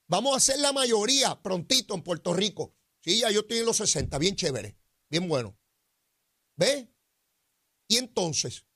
vamos 0.08 0.36
a 0.36 0.40
ser 0.40 0.58
la 0.58 0.72
mayoría 0.72 1.40
prontito 1.42 1.94
en 1.94 2.02
Puerto 2.02 2.32
Rico. 2.32 2.74
Sí, 3.00 3.20
ya 3.20 3.30
yo 3.30 3.40
estoy 3.40 3.58
en 3.58 3.66
los 3.66 3.76
60, 3.76 4.18
bien 4.18 4.34
chévere, 4.34 4.76
bien 5.08 5.28
bueno. 5.28 5.58
¿Ve? 6.56 6.92
Y 7.86 7.98
entonces, 7.98 8.66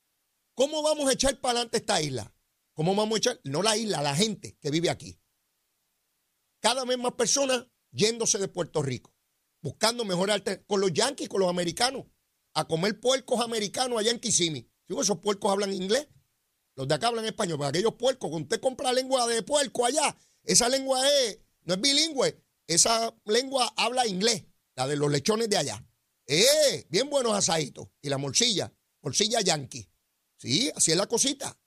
¿cómo 0.55 0.83
vamos 0.83 1.09
a 1.09 1.13
echar 1.13 1.41
para 1.41 1.59
adelante 1.59 1.79
esta 1.79 2.01
isla? 2.01 2.33
¿Cómo 2.75 2.95
vamos 2.95 3.17
a 3.17 3.19
echar? 3.19 3.41
No 3.45 3.63
la 3.63 3.77
isla, 3.77 4.03
la 4.03 4.17
gente 4.17 4.57
que 4.61 4.71
vive 4.71 4.91
aquí. 4.91 5.19
Cada 6.61 6.85
vez 6.85 6.99
más 6.99 7.13
personas 7.15 7.67
yéndose 7.91 8.39
de 8.39 8.49
Puerto 8.49 8.83
Rico, 8.83 9.15
buscando 9.61 10.05
mejor 10.05 10.31
con 10.67 10.81
los 10.81 10.93
yanquis, 10.93 11.29
con 11.29 11.41
los 11.41 11.51
americanos, 11.51 12.07
a 12.55 12.67
comer 12.67 13.01
puercos 13.01 13.41
americanos 13.41 13.99
allá 13.99 14.11
en 14.11 14.21
Kissimmee. 14.21 14.69
Si 14.87 14.99
esos 14.99 15.19
puercos 15.19 15.51
hablan 15.51 15.73
inglés, 15.73 16.09
los 16.75 16.89
de 16.89 16.95
acá 16.95 17.09
hablan 17.09 17.25
español, 17.25 17.59
pero 17.59 17.69
aquellos 17.69 17.95
puercos, 17.95 18.31
cuando 18.31 18.47
usted 18.47 18.61
compra 18.61 18.93
lengua 18.93 19.27
de 19.27 19.43
puerco 19.43 19.85
allá, 19.85 20.17
esa 20.45 20.69
lengua 20.69 21.07
es, 21.09 21.39
no 21.65 21.75
es 21.75 21.81
bilingüe, 21.81 22.43
esa 22.67 23.15
lengua 23.25 23.73
habla 23.77 24.07
inglés, 24.07 24.45
la 24.75 24.87
de 24.87 24.97
los 24.97 25.11
lechones 25.11 25.49
de 25.49 25.59
allá. 25.59 25.85
Eh, 26.27 26.87
bien 26.89 27.11
buenos 27.11 27.35
asaditos. 27.35 27.89
Y 28.01 28.09
la 28.09 28.19
morcilla, 28.19 28.73
morcilla 29.03 29.41
yankee. 29.41 29.89
Sí, 30.37 30.73
así 30.75 30.93
es 30.93 30.97
la 30.97 31.07
cosita. 31.07 31.59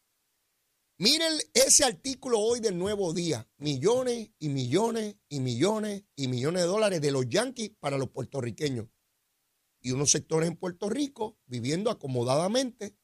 Miren 0.98 1.38
ese 1.54 1.84
artículo 1.84 2.40
hoy 2.40 2.62
del 2.62 2.78
Nuevo 2.78 3.14
Día. 3.14 3.50
Millones 3.58 4.32
y 4.40 4.48
millones 4.48 5.18
y 5.28 5.42
millones 5.42 6.06
y 6.16 6.30
millones 6.30 6.62
de 6.62 6.68
dólares 6.68 7.02
de 7.02 7.12
los 7.12 7.28
yanquis 7.28 7.72
para 7.82 7.98
los 7.98 8.12
puertorriqueños. 8.12 8.88
Y 9.82 9.92
unos 9.92 10.12
sectores 10.12 10.48
en 10.48 10.56
Puerto 10.56 10.90
Rico 10.90 11.38
viviendo 11.48 11.92
acomodadamente 11.92 12.96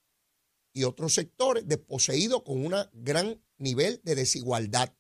y 0.72 0.86
otros 0.86 1.14
sectores 1.14 1.68
desposeídos 1.68 2.44
con 2.44 2.66
un 2.66 2.74
gran 2.94 3.44
nivel 3.58 4.00
de 4.06 4.16
desigualdad. 4.16 4.96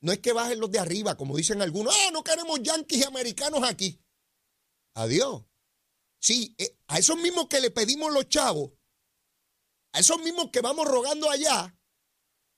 No 0.00 0.12
es 0.12 0.18
que 0.20 0.32
bajen 0.32 0.60
los 0.60 0.70
de 0.70 0.78
arriba, 0.78 1.16
como 1.18 1.36
dicen 1.36 1.60
algunos, 1.60 1.94
ah, 1.94 2.10
no 2.10 2.24
queremos 2.24 2.62
yanquis 2.62 3.00
y 3.00 3.04
americanos 3.04 3.62
aquí. 3.64 4.00
Adiós. 4.94 5.44
Sí, 6.18 6.54
eh, 6.56 6.78
a 6.86 6.98
esos 6.98 7.18
mismos 7.18 7.48
que 7.48 7.60
le 7.60 7.70
pedimos 7.70 8.12
los 8.14 8.30
chavos, 8.30 8.72
a 9.96 10.00
esos 10.00 10.20
mismos 10.20 10.50
que 10.50 10.60
vamos 10.60 10.86
rogando 10.86 11.30
allá, 11.30 11.74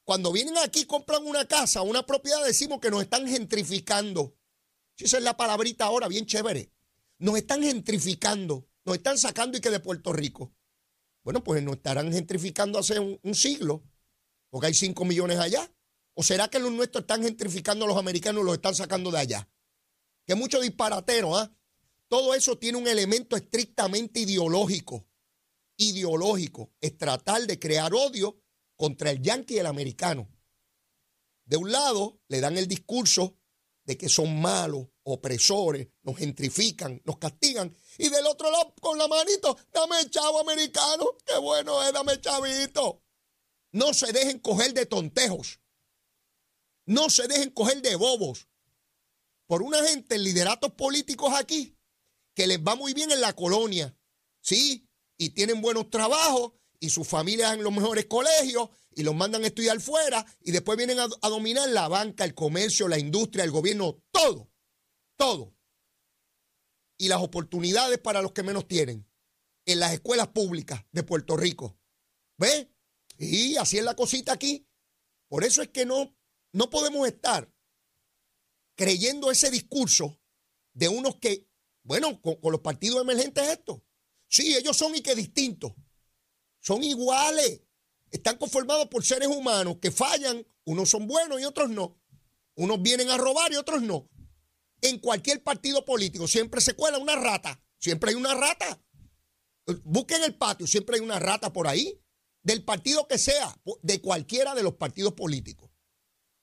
cuando 0.03 0.33
vienen 0.33 0.59
aquí 0.59 0.87
compran 0.87 1.25
una 1.25 1.47
casa, 1.47 1.83
una 1.83 2.05
propiedad, 2.05 2.45
decimos 2.45 2.81
que 2.81 2.91
nos 2.91 3.01
están 3.01 3.29
gentrificando. 3.29 4.37
Esa 4.97 5.19
es 5.19 5.23
la 5.23 5.37
palabrita 5.37 5.85
ahora, 5.85 6.09
bien 6.09 6.27
chévere. 6.27 6.73
Nos 7.19 7.37
están 7.37 7.63
gentrificando, 7.63 8.69
nos 8.85 8.97
están 8.97 9.19
sacando 9.19 9.57
y 9.57 9.61
que 9.61 9.71
de 9.71 9.79
Puerto 9.79 10.13
Rico. 10.13 10.53
Bueno, 11.23 11.45
pues 11.45 11.63
nos 11.63 11.77
estarán 11.77 12.13
gentrificando 12.13 12.77
hace 12.77 12.99
un, 12.99 13.35
siglo, 13.37 13.85
porque 14.51 14.67
hay 14.67 14.75
5 14.75 15.05
millones 15.05 15.39
allá. 15.39 15.71
¿O 16.15 16.25
será 16.25 16.49
que 16.49 16.59
los 16.59 16.73
nuestros 16.73 17.03
están 17.03 17.23
gentrificando 17.23 17.85
a 17.85 17.89
los 17.89 17.99
americanos 17.99 18.43
y 18.43 18.47
los 18.47 18.55
están 18.55 18.75
sacando 18.75 19.13
de 19.13 19.19
allá? 19.21 19.49
Que 20.27 20.35
mucho 20.35 20.61
disparatero, 20.61 21.37
¿ah? 21.37 21.55
Todo 22.09 22.35
eso 22.35 22.59
tiene 22.59 22.79
un 22.79 22.89
elemento 22.89 23.37
estrictamente 23.37 24.19
ideológico. 24.19 25.08
Ideológico. 25.79 26.75
Es 26.81 26.99
tratar 26.99 27.47
de 27.47 27.59
crear 27.59 27.95
odio 27.95 28.43
contra 28.77 29.11
el 29.11 29.23
yanqui 29.23 29.55
y 29.55 29.59
el 29.59 29.67
americano. 29.67 30.29
De 31.47 31.57
un 31.57 31.73
lado, 31.73 32.21
le 32.29 32.41
dan 32.41 32.59
el 32.59 32.69
discurso 32.69 33.39
de 33.85 33.97
que 33.97 34.11
son 34.11 34.39
malos, 34.39 34.87
opresores, 35.05 35.89
nos 36.03 36.19
gentrifican, 36.19 37.01
nos 37.07 37.17
castigan. 37.17 37.75
Y 37.97 38.11
del 38.11 38.27
otro 38.27 38.51
lado, 38.51 38.75
con 38.83 38.99
la 38.99 39.09
manito, 39.09 39.57
dame 39.73 40.11
chavo 40.11 40.41
americano, 40.41 41.17
qué 41.25 41.39
bueno 41.39 41.83
es, 41.83 41.93
dame 41.95 42.21
chavito. 42.21 43.03
No 43.73 43.95
se 43.95 44.13
dejen 44.13 44.41
coger 44.41 44.75
de 44.75 44.85
tontejos. 44.85 45.61
No 46.85 47.09
se 47.09 47.29
dejen 47.29 47.51
coger 47.51 47.81
de 47.81 47.97
bobos. 47.97 48.49
Por 49.47 49.63
una 49.63 49.83
gente 49.83 50.17
en 50.17 50.25
lideratos 50.25 50.73
políticos 50.73 51.33
aquí 51.35 51.75
que 52.35 52.47
les 52.47 52.61
va 52.61 52.77
muy 52.77 52.93
bien 52.93 53.11
en 53.11 53.21
la 53.21 53.35
colonia. 53.35 53.97
Sí, 54.41 54.88
y 55.19 55.31
tienen 55.31 55.61
buenos 55.61 55.91
trabajos 55.91 56.53
y 56.81 56.91
sus 56.91 57.07
familias 57.07 57.53
en 57.55 57.63
los 57.63 57.73
mejores 57.73 58.07
colegios 58.07 58.71
y 58.95 59.03
los 59.03 59.15
mandan 59.15 59.43
a 59.45 59.49
estudiar 59.49 59.81
fuera 59.81 60.25
y 60.41 60.53
después 60.53 60.79
vienen 60.79 61.01
a, 61.01 61.09
dominar 61.29 61.69
la 61.69 61.89
banca, 61.89 62.25
el 62.25 62.35
comercio, 62.35 62.89
la 62.89 62.99
industria, 62.99 63.45
el 63.45 63.51
gobierno, 63.51 64.03
todo, 64.11 64.51
todo. 65.17 65.55
Y 66.97 67.09
las 67.09 67.21
oportunidades 67.21 67.99
para 67.99 68.23
los 68.23 68.33
que 68.33 68.43
menos 68.43 68.67
tienen 68.67 69.09
en 69.67 69.81
las 69.81 69.93
escuelas 69.93 70.29
públicas 70.29 70.85
de 70.93 71.03
Puerto 71.03 71.37
Rico. 71.37 71.79
¿Ve? 72.39 72.73
Y 73.19 73.57
así 73.57 73.79
es 73.79 73.85
la 73.85 73.95
cosita 73.95 74.33
aquí. 74.33 74.67
Por 75.29 75.45
eso 75.45 75.63
es 75.63 75.69
que 75.69 75.85
no, 75.85 76.17
no 76.53 76.71
podemos 76.71 77.07
estar 77.07 77.53
creyendo 78.77 79.31
ese 79.31 79.51
discurso 79.51 80.21
de 80.73 80.89
unos 80.89 81.17
que, 81.17 81.49
bueno, 81.83 82.21
con, 82.23 82.37
con 82.37 82.53
los 82.53 82.61
partidos 82.61 83.03
emergentes 83.03 83.49
esto. 83.49 83.85
Sí, 84.29 84.55
ellos 84.55 84.77
son 84.77 84.95
y 84.95 85.01
que 85.01 85.15
distintos 85.15 85.73
son 86.61 86.83
iguales. 86.83 87.63
Están 88.11 88.37
conformados 88.37 88.89
por 88.89 89.05
seres 89.05 89.29
humanos 89.29 89.79
que 89.81 89.91
fallan. 89.91 90.47
Unos 90.65 90.91
son 90.91 91.07
buenos 91.07 91.41
y 91.41 91.45
otros 91.45 91.71
no. 91.71 91.99
Unos 92.55 92.83
vienen 92.83 93.11
a 93.11 93.17
robar 93.17 93.53
y 93.53 93.57
otros 93.57 93.83
no. 93.83 94.09
En 94.81 94.99
cualquier 94.99 95.43
partido 95.43 95.85
político 95.85 96.29
siempre 96.29 96.61
se 96.61 96.75
cuela 96.75 96.99
una 96.99 97.17
rata. 97.17 97.63
Siempre 97.79 98.11
hay 98.11 98.17
una 98.17 98.35
rata. 98.35 98.83
Busquen 99.85 100.23
el 100.25 100.35
patio, 100.35 100.67
siempre 100.67 100.97
hay 100.97 101.03
una 101.03 101.19
rata 101.19 101.53
por 101.53 101.67
ahí. 101.67 102.01
Del 102.43 102.65
partido 102.65 103.07
que 103.07 103.19
sea, 103.19 103.59
de 103.83 104.01
cualquiera 104.01 104.55
de 104.55 104.63
los 104.63 104.75
partidos 104.75 105.13
políticos. 105.13 105.71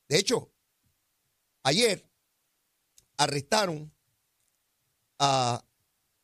De 0.08 0.20
hecho, 0.20 0.52
ayer 1.64 2.08
arrestaron 3.18 3.94
a 5.18 5.66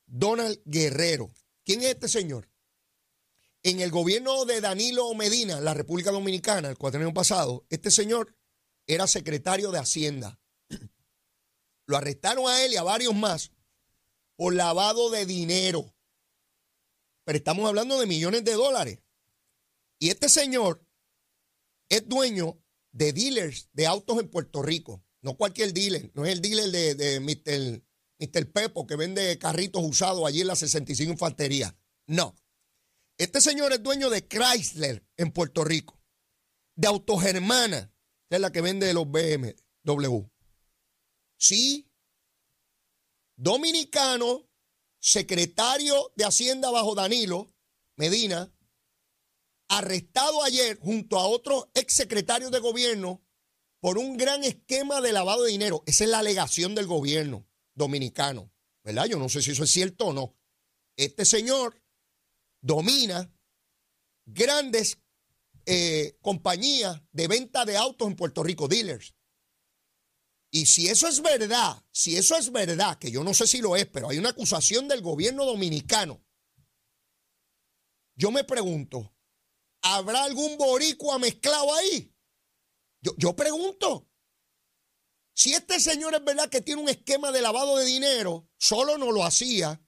Donald 0.05 0.61
Guerrero. 0.65 1.29
¿Quién 1.63 1.81
es 1.81 1.87
este 1.87 2.07
señor? 2.07 2.49
En 3.63 3.79
el 3.79 3.91
gobierno 3.91 4.45
de 4.45 4.59
Danilo 4.59 5.13
Medina, 5.13 5.61
la 5.61 5.73
República 5.73 6.11
Dominicana, 6.11 6.69
el 6.69 6.77
cuatrienio 6.77 7.13
pasado, 7.13 7.65
este 7.69 7.91
señor 7.91 8.35
era 8.87 9.05
secretario 9.05 9.71
de 9.71 9.79
Hacienda. 9.79 10.39
Lo 11.85 11.97
arrestaron 11.97 12.47
a 12.47 12.63
él 12.63 12.73
y 12.73 12.77
a 12.77 12.83
varios 12.83 13.13
más 13.13 13.51
por 14.35 14.55
lavado 14.55 15.11
de 15.11 15.27
dinero. 15.27 15.93
Pero 17.23 17.37
estamos 17.37 17.67
hablando 17.67 17.99
de 17.99 18.07
millones 18.07 18.43
de 18.43 18.53
dólares. 18.53 18.99
Y 19.99 20.09
este 20.09 20.29
señor 20.29 20.83
es 21.89 22.07
dueño 22.07 22.59
de 22.91 23.13
dealers 23.13 23.69
de 23.73 23.85
autos 23.85 24.19
en 24.19 24.29
Puerto 24.29 24.63
Rico. 24.63 25.03
No 25.21 25.37
cualquier 25.37 25.71
dealer, 25.73 26.11
no 26.15 26.25
es 26.25 26.31
el 26.31 26.41
dealer 26.41 26.71
de, 26.71 26.95
de 26.95 27.19
Mr. 27.19 27.83
Mr. 28.21 28.51
Pepo 28.51 28.85
que 28.85 28.95
vende 28.95 29.37
carritos 29.39 29.81
usados 29.83 30.25
allí 30.25 30.41
en 30.41 30.47
la 30.47 30.55
65 30.55 31.11
Infantería. 31.11 31.75
No. 32.05 32.35
Este 33.17 33.41
señor 33.41 33.73
es 33.73 33.81
dueño 33.81 34.09
de 34.09 34.27
Chrysler 34.27 35.03
en 35.17 35.31
Puerto 35.31 35.63
Rico, 35.63 35.99
de 36.75 36.87
Autogermana, 36.87 37.91
que 38.29 38.35
es 38.35 38.41
la 38.41 38.51
que 38.51 38.61
vende 38.61 38.93
los 38.93 39.09
BMW. 39.09 40.21
Sí, 41.37 41.91
dominicano, 43.35 44.47
secretario 44.99 46.11
de 46.15 46.25
Hacienda 46.25 46.69
bajo 46.69 46.93
Danilo 46.93 47.51
Medina, 47.95 48.51
arrestado 49.67 50.43
ayer 50.43 50.79
junto 50.79 51.17
a 51.17 51.27
otros 51.27 51.69
exsecretarios 51.73 52.51
de 52.51 52.59
gobierno 52.59 53.23
por 53.79 53.97
un 53.97 54.17
gran 54.17 54.43
esquema 54.43 55.01
de 55.01 55.11
lavado 55.11 55.43
de 55.43 55.51
dinero. 55.51 55.83
Esa 55.87 56.03
es 56.03 56.09
la 56.09 56.19
alegación 56.19 56.75
del 56.75 56.87
gobierno 56.87 57.50
dominicano, 57.73 58.51
¿verdad? 58.83 59.05
Yo 59.05 59.17
no 59.17 59.29
sé 59.29 59.41
si 59.41 59.51
eso 59.51 59.63
es 59.63 59.71
cierto 59.71 60.07
o 60.07 60.13
no. 60.13 60.37
Este 60.95 61.25
señor 61.25 61.81
domina 62.61 63.33
grandes 64.25 64.99
eh, 65.65 66.17
compañías 66.21 67.01
de 67.11 67.27
venta 67.27 67.65
de 67.65 67.77
autos 67.77 68.07
en 68.07 68.15
Puerto 68.15 68.43
Rico, 68.43 68.67
dealers. 68.67 69.15
Y 70.51 70.65
si 70.65 70.89
eso 70.89 71.07
es 71.07 71.21
verdad, 71.21 71.81
si 71.91 72.17
eso 72.17 72.35
es 72.35 72.51
verdad, 72.51 72.97
que 72.97 73.09
yo 73.09 73.23
no 73.23 73.33
sé 73.33 73.47
si 73.47 73.61
lo 73.61 73.75
es, 73.77 73.85
pero 73.87 74.09
hay 74.09 74.17
una 74.17 74.29
acusación 74.29 74.87
del 74.87 75.01
gobierno 75.01 75.45
dominicano, 75.45 76.25
yo 78.15 78.31
me 78.31 78.43
pregunto, 78.43 79.15
¿habrá 79.81 80.25
algún 80.25 80.57
boricua 80.57 81.17
mezclado 81.19 81.73
ahí? 81.73 82.13
Yo, 83.01 83.13
yo 83.17 83.35
pregunto, 83.35 84.10
si 85.41 85.55
este 85.55 85.79
señor 85.79 86.13
es 86.13 86.23
verdad 86.23 86.51
que 86.51 86.61
tiene 86.61 86.83
un 86.83 86.89
esquema 86.89 87.31
de 87.31 87.41
lavado 87.41 87.75
de 87.77 87.85
dinero, 87.85 88.47
solo 88.59 88.99
no 88.99 89.11
lo 89.11 89.25
hacía, 89.25 89.83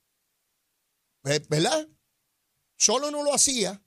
¿verdad? 1.21 1.87
solo 2.75 3.11
no 3.11 3.21
lo 3.21 3.35
hacía. 3.35 3.85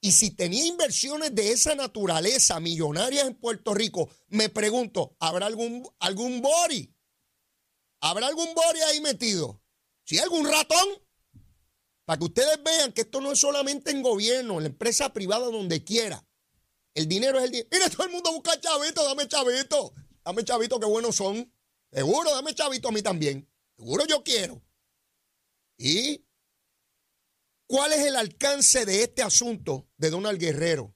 Y 0.00 0.12
si 0.12 0.30
tenía 0.30 0.64
inversiones 0.64 1.34
de 1.34 1.52
esa 1.52 1.74
naturaleza 1.74 2.58
millonarias 2.58 3.26
en 3.26 3.34
Puerto 3.34 3.74
Rico, 3.74 4.08
me 4.28 4.48
pregunto, 4.48 5.14
¿habrá 5.20 5.44
algún, 5.44 5.86
algún 5.98 6.40
bori? 6.40 6.96
¿Habrá 8.00 8.28
algún 8.28 8.54
bori 8.54 8.80
ahí 8.80 9.02
metido? 9.02 9.62
¿Si 10.04 10.16
hay 10.16 10.22
algún 10.22 10.50
ratón? 10.50 10.88
Para 12.06 12.18
que 12.18 12.24
ustedes 12.24 12.62
vean 12.62 12.94
que 12.94 13.02
esto 13.02 13.20
no 13.20 13.32
es 13.32 13.38
solamente 13.38 13.90
en 13.90 14.00
gobierno, 14.00 14.54
en 14.54 14.62
la 14.62 14.68
empresa 14.68 15.12
privada, 15.12 15.48
donde 15.48 15.84
quiera. 15.84 16.26
El 16.94 17.06
dinero 17.06 17.36
es 17.40 17.44
el 17.44 17.50
dinero. 17.50 17.68
Mira, 17.70 17.90
todo 17.90 18.06
el 18.06 18.12
mundo 18.12 18.32
busca 18.32 18.58
chavito, 18.58 19.04
dame 19.04 19.28
chavito. 19.28 19.92
Dame 20.28 20.44
chavito, 20.44 20.78
qué 20.78 20.84
buenos 20.84 21.16
son. 21.16 21.50
Seguro, 21.90 22.30
dame 22.34 22.54
chavito 22.54 22.88
a 22.88 22.92
mí 22.92 23.00
también. 23.00 23.50
Seguro 23.78 24.04
yo 24.06 24.22
quiero. 24.22 24.62
Y 25.78 26.22
¿Cuál 27.66 27.94
es 27.94 28.00
el 28.00 28.14
alcance 28.14 28.84
de 28.84 29.04
este 29.04 29.22
asunto 29.22 29.88
de 29.96 30.10
Donald 30.10 30.38
Guerrero? 30.38 30.94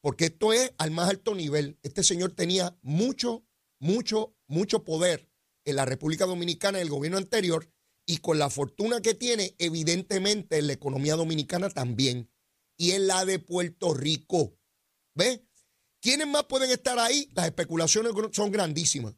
Porque 0.00 0.26
esto 0.26 0.52
es 0.52 0.72
al 0.78 0.92
más 0.92 1.10
alto 1.10 1.34
nivel. 1.34 1.76
Este 1.82 2.04
señor 2.04 2.30
tenía 2.30 2.78
mucho, 2.82 3.44
mucho, 3.80 4.36
mucho 4.46 4.84
poder 4.84 5.28
en 5.64 5.74
la 5.74 5.84
República 5.84 6.24
Dominicana, 6.24 6.78
en 6.78 6.82
el 6.82 6.90
gobierno 6.90 7.18
anterior, 7.18 7.68
y 8.06 8.18
con 8.18 8.38
la 8.38 8.48
fortuna 8.48 9.00
que 9.00 9.14
tiene, 9.14 9.56
evidentemente, 9.58 10.58
en 10.58 10.68
la 10.68 10.74
economía 10.74 11.16
dominicana 11.16 11.68
también, 11.68 12.30
y 12.76 12.92
en 12.92 13.08
la 13.08 13.24
de 13.24 13.40
Puerto 13.40 13.92
Rico. 13.92 14.56
¿Ve? 15.16 15.44
¿Quiénes 16.04 16.26
más 16.26 16.44
pueden 16.44 16.70
estar 16.70 16.98
ahí? 16.98 17.30
Las 17.34 17.46
especulaciones 17.46 18.12
son 18.32 18.52
grandísimas. 18.52 19.14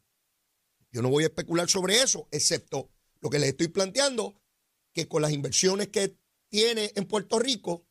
Yo 0.89 1.01
no 1.01 1.09
voy 1.09 1.25
a 1.25 1.27
especular 1.27 1.69
sobre 1.69 2.01
eso, 2.01 2.29
excepto 2.31 2.89
lo 3.19 3.29
que 3.29 3.39
les 3.39 3.49
estoy 3.49 3.67
planteando, 3.67 4.41
que 4.93 5.05
con 5.05 5.21
las 5.21 5.33
inversiones 5.33 5.89
que 5.89 6.17
tiene 6.47 6.93
en 6.95 7.05
Puerto 7.05 7.39
Rico, 7.39 7.85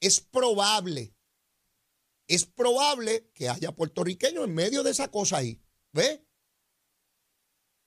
es 0.00 0.22
probable, 0.22 1.14
es 2.28 2.46
probable 2.46 3.30
que 3.34 3.50
haya 3.50 3.72
puertorriqueños 3.72 4.46
en 4.46 4.54
medio 4.54 4.82
de 4.82 4.92
esa 4.92 5.10
cosa 5.10 5.36
ahí. 5.36 5.60
¿Ve? 5.92 6.26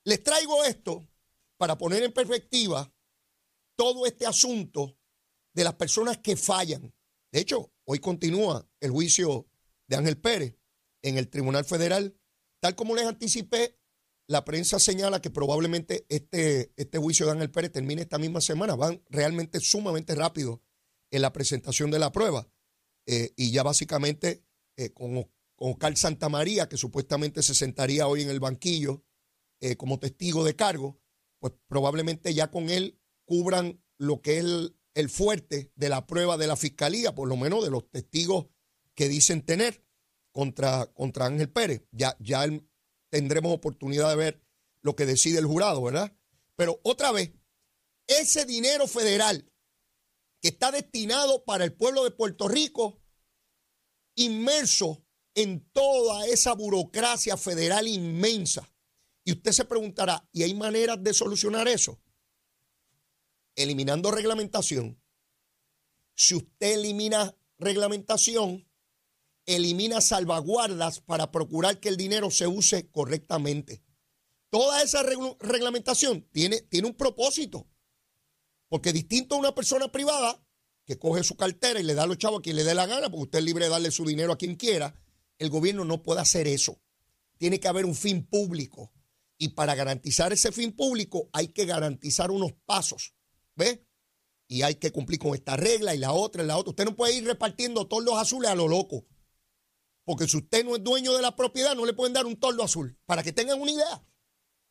Les 0.04 0.22
traigo 0.22 0.63
esto 0.66 1.10
para 1.58 1.80
poner 1.80 2.04
en 2.04 2.13
perspectiva 2.13 2.94
todo 3.76 4.06
este 4.06 4.28
asunto 4.28 5.00
de 5.52 5.63
las 5.63 5.74
personas 5.74 6.20
que 6.20 6.38
fallan, 6.38 6.94
De 7.32 7.39
hecho, 7.39 7.74
hoy 7.86 7.98
continúa 7.98 8.70
el 8.80 8.92
juicio 8.92 9.50
de 9.88 9.96
Ángel 9.96 10.17
Pérez 10.17 10.58
en 11.02 11.17
el 11.17 11.30
Tribunal 11.30 11.65
Federal. 11.65 12.17
Tal 12.62 12.76
como 12.76 12.96
les 12.96 13.06
anticipé, 13.06 13.78
la 14.28 14.46
prensa 14.46 14.80
señala 14.80 15.22
que 15.22 15.30
probablemente 15.30 16.06
este, 16.10 16.74
este 16.78 16.98
juicio 16.98 17.26
de 17.26 17.34
Ángel 17.34 17.52
Pérez 17.52 17.72
termine 17.72 18.04
esta 18.04 18.17
misma 18.17 18.41
semana. 18.41 18.76
Van 18.76 19.04
realmente 19.10 19.60
sumamente 19.60 20.15
rápido 20.15 20.62
en 21.12 21.22
la 21.22 21.34
presentación 21.34 21.91
de 21.91 22.00
la 22.00 22.12
prueba. 22.12 22.50
Eh, 23.06 23.34
y 23.36 23.52
ya 23.52 23.63
básicamente 23.63 24.46
eh, 24.78 24.91
con, 24.93 25.30
con 25.56 25.72
Oscar 25.72 25.96
Santamaría, 25.98 26.69
que 26.69 26.78
supuestamente 26.78 27.43
se 27.43 27.54
sentaría 27.54 28.08
hoy 28.08 28.22
en 28.22 28.30
el 28.30 28.39
banquillo 28.39 29.04
eh, 29.62 29.76
como 29.76 30.00
testigo 30.00 30.43
de 30.43 30.56
cargo, 30.56 31.00
pues 31.39 31.54
probablemente 31.67 32.34
ya 32.34 32.50
con 32.50 32.69
él 32.69 33.00
cubran 33.26 33.84
lo 33.98 34.22
que 34.22 34.38
es 34.38 34.46
el 34.93 35.10
fuerte 35.10 35.72
de 35.76 35.89
la 35.89 36.08
prueba 36.08 36.38
de 36.38 36.48
la 36.48 36.56
fiscalía, 36.56 37.13
por 37.13 37.28
lo 37.28 37.36
menos 37.36 37.63
de 37.63 37.72
los 37.72 37.89
testigos 37.89 38.48
que 38.95 39.08
dicen 39.08 39.45
tener 39.45 39.86
contra, 40.32 40.86
contra 40.93 41.25
Ángel 41.25 41.51
Pérez. 41.51 41.84
Ya, 41.91 42.15
ya 42.19 42.45
tendremos 43.10 43.53
oportunidad 43.53 44.10
de 44.10 44.15
ver 44.15 44.43
lo 44.82 44.95
que 44.95 45.06
decide 45.06 45.39
el 45.39 45.45
jurado, 45.45 45.82
¿verdad? 45.82 46.15
Pero 46.56 46.79
otra 46.84 47.12
vez, 47.12 47.32
ese 48.08 48.45
dinero 48.45 48.88
federal 48.88 49.51
que 50.41 50.49
está 50.49 50.71
destinado 50.71 51.45
para 51.45 51.63
el 51.63 51.73
pueblo 51.73 52.03
de 52.03 52.12
Puerto 52.12 52.47
Rico, 52.47 53.01
inmerso 54.15 55.06
en 55.36 55.67
toda 55.71 56.27
esa 56.27 56.53
burocracia 56.53 57.38
federal 57.38 57.88
inmensa. 57.88 58.69
Y 59.23 59.32
usted 59.32 59.51
se 59.51 59.65
preguntará, 59.65 60.27
¿y 60.34 60.43
hay 60.43 60.53
maneras 60.53 61.01
de 61.01 61.13
solucionar 61.13 61.67
eso? 61.67 62.03
eliminando 63.56 64.12
reglamentación, 64.12 65.01
si 66.15 66.36
usted 66.36 66.73
elimina 66.79 67.36
reglamentación, 67.58 68.67
elimina 69.45 70.01
salvaguardas 70.01 70.99
para 71.01 71.32
procurar 71.32 71.79
que 71.79 71.89
el 71.89 71.97
dinero 71.97 72.32
se 72.32 72.47
use 72.47 72.89
correctamente. 72.89 73.84
Toda 74.49 74.84
esa 74.84 75.03
reglamentación 75.39 76.27
tiene, 76.32 76.62
tiene 76.62 76.88
un 76.88 76.95
propósito. 76.95 77.67
Porque 78.69 78.93
distinto 78.93 79.36
a 79.36 79.39
una 79.39 79.56
persona 79.56 79.91
privada 79.91 80.43
que 80.86 80.97
coge 80.97 81.23
su 81.23 81.36
cartera 81.36 81.79
y 81.79 81.84
le 81.84 81.93
da 81.93 82.03
a 82.03 82.08
los 82.08 82.17
chavos 82.17 82.39
a 82.39 82.41
quien 82.41 82.56
le 82.56 82.63
dé 82.63 82.75
la 82.75 82.86
gana, 82.86 83.10
porque 83.10 83.23
usted 83.23 83.39
es 83.39 83.45
libre 83.45 83.65
de 83.65 83.71
darle 83.71 83.91
su 83.91 84.06
dinero 84.06 84.34
a 84.34 84.38
quien 84.38 84.56
quiera, 84.56 84.95
el 85.38 85.49
gobierno 85.49 85.86
no 85.86 86.03
puede 86.03 86.21
hacer 86.21 86.47
eso. 86.47 86.82
Tiene 87.38 87.60
que 87.60 87.67
haber 87.67 87.86
un 87.86 87.95
fin 87.95 88.25
público. 88.25 88.91
Y 89.38 89.49
para 89.49 89.75
garantizar 89.75 90.32
ese 90.32 90.51
fin 90.51 90.71
público 90.71 91.29
hay 91.34 91.49
que 91.49 91.65
garantizar 91.65 92.32
unos 92.32 92.53
pasos 92.65 93.13
¿Ve? 93.56 93.86
Y 94.47 94.62
hay 94.62 94.75
que 94.75 94.91
cumplir 94.91 95.19
con 95.19 95.34
esta 95.34 95.56
regla 95.56 95.95
y 95.95 95.97
la 95.97 96.12
otra 96.12 96.43
y 96.43 96.47
la 96.47 96.58
otra. 96.58 96.71
Usted 96.71 96.86
no 96.86 96.95
puede 96.95 97.15
ir 97.15 97.25
repartiendo 97.25 97.88
tordos 97.88 98.15
azules 98.17 98.49
a 98.49 98.56
lo 98.56 98.67
loco. 98.67 99.06
Porque 100.06 100.28
si 100.28 100.38
usted 100.38 100.66
no 100.66 100.76
es 100.76 100.84
dueño 100.84 101.13
de 101.13 101.22
la 101.22 101.36
propiedad, 101.36 101.76
no 101.76 101.86
le 101.86 101.94
pueden 101.94 102.13
dar 102.13 102.26
un 102.26 102.39
tordo 102.39 102.63
azul. 102.63 102.98
Para 103.06 103.24
que 103.24 103.32
tengan 103.32 103.62
una 103.62 103.72
idea. 103.72 104.06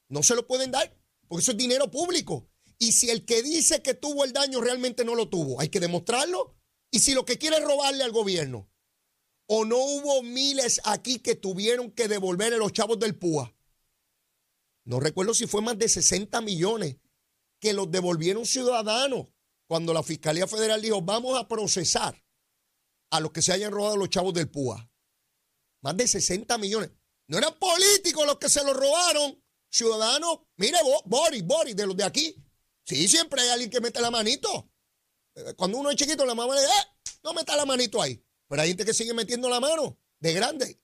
No 0.09 0.23
se 0.23 0.35
lo 0.35 0.47
pueden 0.47 0.71
dar. 0.71 0.95
Porque 1.27 1.43
eso 1.43 1.53
es 1.53 1.59
dinero 1.59 1.91
público. 1.91 2.49
Y 2.79 2.93
si 2.93 3.11
el 3.11 3.25
que 3.25 3.43
dice 3.43 3.83
que 3.83 3.95
tuvo 3.95 4.25
el 4.25 4.33
daño 4.33 4.61
realmente 4.61 5.05
no 5.05 5.15
lo 5.15 5.29
tuvo, 5.29 5.61
hay 5.61 5.69
que 5.69 5.81
demostrarlo. 5.81 6.57
Y 6.91 6.99
si 6.99 7.15
lo 7.15 7.25
que 7.25 7.39
quiere 7.39 7.57
es 7.57 7.65
robarle 7.65 8.05
al 8.05 8.13
gobierno. 8.13 8.69
O 9.47 9.65
no 9.65 9.79
hubo 9.79 10.23
miles 10.23 10.81
aquí 10.85 11.19
que 11.19 11.35
tuvieron 11.35 11.91
que 11.91 12.09
devolverle 12.09 12.59
los 12.59 12.73
chavos 12.73 12.99
del 12.99 13.17
PUA. 13.17 13.55
No 14.85 15.01
recuerdo 15.01 15.33
si 15.33 15.47
fue 15.47 15.63
más 15.63 15.79
de 15.79 15.89
60 15.89 16.41
millones 16.41 16.97
que 17.61 17.73
los 17.73 17.91
devolvieron 17.91 18.45
ciudadanos 18.45 19.29
cuando 19.67 19.95
la 19.95 20.03
Fiscalía 20.03 20.47
Federal 20.47 20.83
dijo, 20.83 21.01
vamos 21.01 21.39
a 21.39 21.49
procesar 21.49 22.23
a 23.11 23.21
los 23.21 23.31
que 23.31 23.43
se 23.43 23.53
hayan 23.53 23.73
robado 23.73 23.97
los 23.97 24.11
chavos 24.11 24.35
del 24.35 24.51
PUA. 24.51 24.92
Más 25.83 25.97
de 25.97 26.09
60 26.09 26.57
millones. 26.59 26.91
No 27.29 27.39
eran 27.39 27.59
políticos 27.59 28.27
los 28.27 28.39
que 28.39 28.49
se 28.49 28.65
los 28.65 28.75
robaron, 28.75 29.43
ciudadanos. 29.71 30.41
Mire, 30.57 30.79
Boris, 31.05 31.45
Boris, 31.45 31.77
de 31.77 31.87
los 31.87 31.97
de 31.97 32.05
aquí. 32.05 32.37
Sí, 32.85 33.07
siempre 33.09 33.43
hay 33.43 33.49
alguien 33.51 33.71
que 33.71 33.81
mete 33.81 34.01
la 34.01 34.11
manito. 34.11 34.71
Eh, 35.35 35.55
cuando 35.57 35.79
uno 35.79 35.91
es 35.91 35.97
chiquito, 35.97 36.25
la 36.25 36.35
mamá 36.35 36.55
le 36.55 36.63
dice, 36.63 36.73
eh, 36.73 37.17
no 37.23 37.35
meta 37.35 37.55
la 37.57 37.67
manito 37.67 38.01
ahí. 38.01 38.25
Pero 38.49 38.63
hay 38.63 38.69
gente 38.69 38.85
que 38.85 38.95
sigue 38.95 39.15
metiendo 39.15 39.49
la 39.49 39.61
mano 39.61 39.99
de 40.19 40.33
grande 40.33 40.83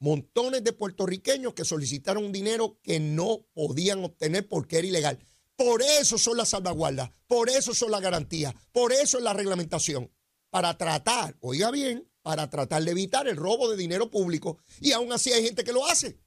montones 0.00 0.64
de 0.64 0.72
puertorriqueños 0.72 1.54
que 1.54 1.64
solicitaron 1.64 2.32
dinero 2.32 2.80
que 2.82 2.98
no 2.98 3.46
podían 3.52 4.02
obtener 4.02 4.48
porque 4.48 4.78
era 4.78 4.88
ilegal. 4.88 5.18
Por 5.56 5.82
eso 5.82 6.18
son 6.18 6.38
las 6.38 6.48
salvaguardas, 6.48 7.10
por 7.26 7.50
eso 7.50 7.74
son 7.74 7.90
las 7.90 8.00
garantías, 8.00 8.54
por 8.72 8.92
eso 8.92 9.18
es 9.18 9.24
la 9.24 9.34
reglamentación, 9.34 10.10
para 10.48 10.76
tratar, 10.78 11.36
oiga 11.40 11.70
bien, 11.70 12.09
para 12.22 12.50
tratar 12.50 12.84
de 12.84 12.90
evitar 12.90 13.26
el 13.28 13.36
robo 13.36 13.70
de 13.70 13.76
dinero 13.76 14.10
público. 14.10 14.58
Y 14.80 14.92
aún 14.92 15.12
así 15.12 15.32
hay 15.32 15.44
gente 15.44 15.64
que 15.64 15.72
lo 15.72 15.86
hace. 15.86 16.18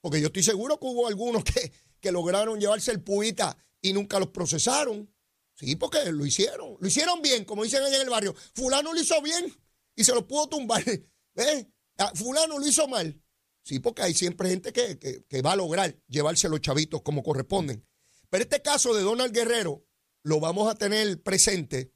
Porque 0.00 0.20
yo 0.20 0.28
estoy 0.28 0.42
seguro 0.42 0.78
que 0.78 0.86
hubo 0.86 1.06
algunos 1.06 1.44
que, 1.44 1.72
que 2.00 2.12
lograron 2.12 2.60
llevarse 2.60 2.90
el 2.90 3.02
puita 3.02 3.56
y 3.80 3.92
nunca 3.92 4.18
los 4.18 4.28
procesaron. 4.28 5.12
Sí, 5.54 5.74
porque 5.76 6.12
lo 6.12 6.26
hicieron. 6.26 6.76
Lo 6.78 6.86
hicieron 6.86 7.22
bien, 7.22 7.44
como 7.44 7.64
dicen 7.64 7.82
allá 7.82 7.96
en 7.96 8.02
el 8.02 8.10
barrio. 8.10 8.34
Fulano 8.54 8.92
lo 8.92 9.00
hizo 9.00 9.20
bien 9.22 9.52
y 9.94 10.04
se 10.04 10.14
lo 10.14 10.26
pudo 10.26 10.48
tumbar. 10.48 10.84
¿Eh? 11.36 11.66
Fulano 12.14 12.58
lo 12.58 12.66
hizo 12.66 12.86
mal. 12.88 13.20
Sí, 13.62 13.80
porque 13.80 14.02
hay 14.02 14.14
siempre 14.14 14.48
gente 14.48 14.72
que, 14.72 15.42
va 15.42 15.52
a 15.52 15.56
lograr 15.56 15.98
llevarse 16.06 16.48
los 16.48 16.60
chavitos 16.60 17.02
como 17.02 17.24
corresponden. 17.24 17.84
Pero 18.30 18.44
este 18.44 18.62
caso 18.62 18.94
de 18.94 19.02
Donald 19.02 19.34
Guerrero 19.34 19.84
lo 20.22 20.38
vamos 20.38 20.70
a 20.70 20.76
tener 20.76 21.20
presente 21.22 21.92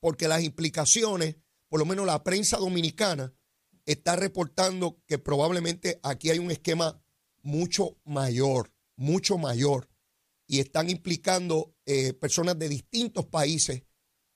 porque 0.00 0.28
las 0.28 0.42
implicaciones, 0.42 1.36
por 1.72 1.78
lo 1.78 1.86
menos 1.86 2.04
la 2.04 2.22
prensa 2.22 2.58
dominicana, 2.58 3.32
está 3.86 4.14
reportando 4.14 4.98
que 5.06 5.16
probablemente 5.16 5.98
aquí 6.02 6.28
hay 6.28 6.38
un 6.38 6.50
esquema 6.50 7.02
mucho 7.40 7.96
mayor, 8.04 8.70
mucho 8.94 9.38
mayor, 9.38 9.88
y 10.46 10.60
están 10.60 10.90
implicando 10.90 11.74
eh, 11.86 12.12
personas 12.12 12.58
de 12.58 12.68
distintos 12.68 13.24
países 13.24 13.84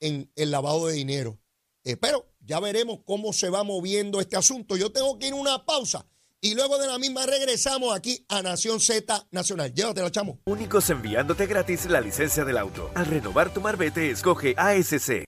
en 0.00 0.32
el 0.34 0.50
lavado 0.50 0.86
de 0.86 0.94
dinero. 0.94 1.38
Eh, 1.84 1.98
pero 1.98 2.32
ya 2.40 2.58
veremos 2.58 3.00
cómo 3.04 3.34
se 3.34 3.50
va 3.50 3.64
moviendo 3.64 4.22
este 4.22 4.38
asunto. 4.38 4.78
Yo 4.78 4.90
tengo 4.90 5.18
que 5.18 5.26
ir 5.26 5.34
a 5.34 5.36
una 5.36 5.66
pausa. 5.66 6.06
Y 6.40 6.54
luego 6.54 6.78
de 6.78 6.86
la 6.86 6.98
misma 6.98 7.26
regresamos 7.26 7.94
aquí 7.94 8.24
a 8.30 8.40
Nación 8.40 8.80
Z 8.80 9.28
Nacional. 9.30 9.74
Llévatela, 9.74 10.10
chamo. 10.10 10.40
Únicos 10.46 10.88
enviándote 10.88 11.44
gratis 11.44 11.84
la 11.84 12.00
licencia 12.00 12.46
del 12.46 12.56
auto. 12.56 12.90
Al 12.94 13.04
renovar 13.04 13.52
tu 13.52 13.60
marbete, 13.60 14.10
escoge 14.10 14.54
ASC. 14.56 15.26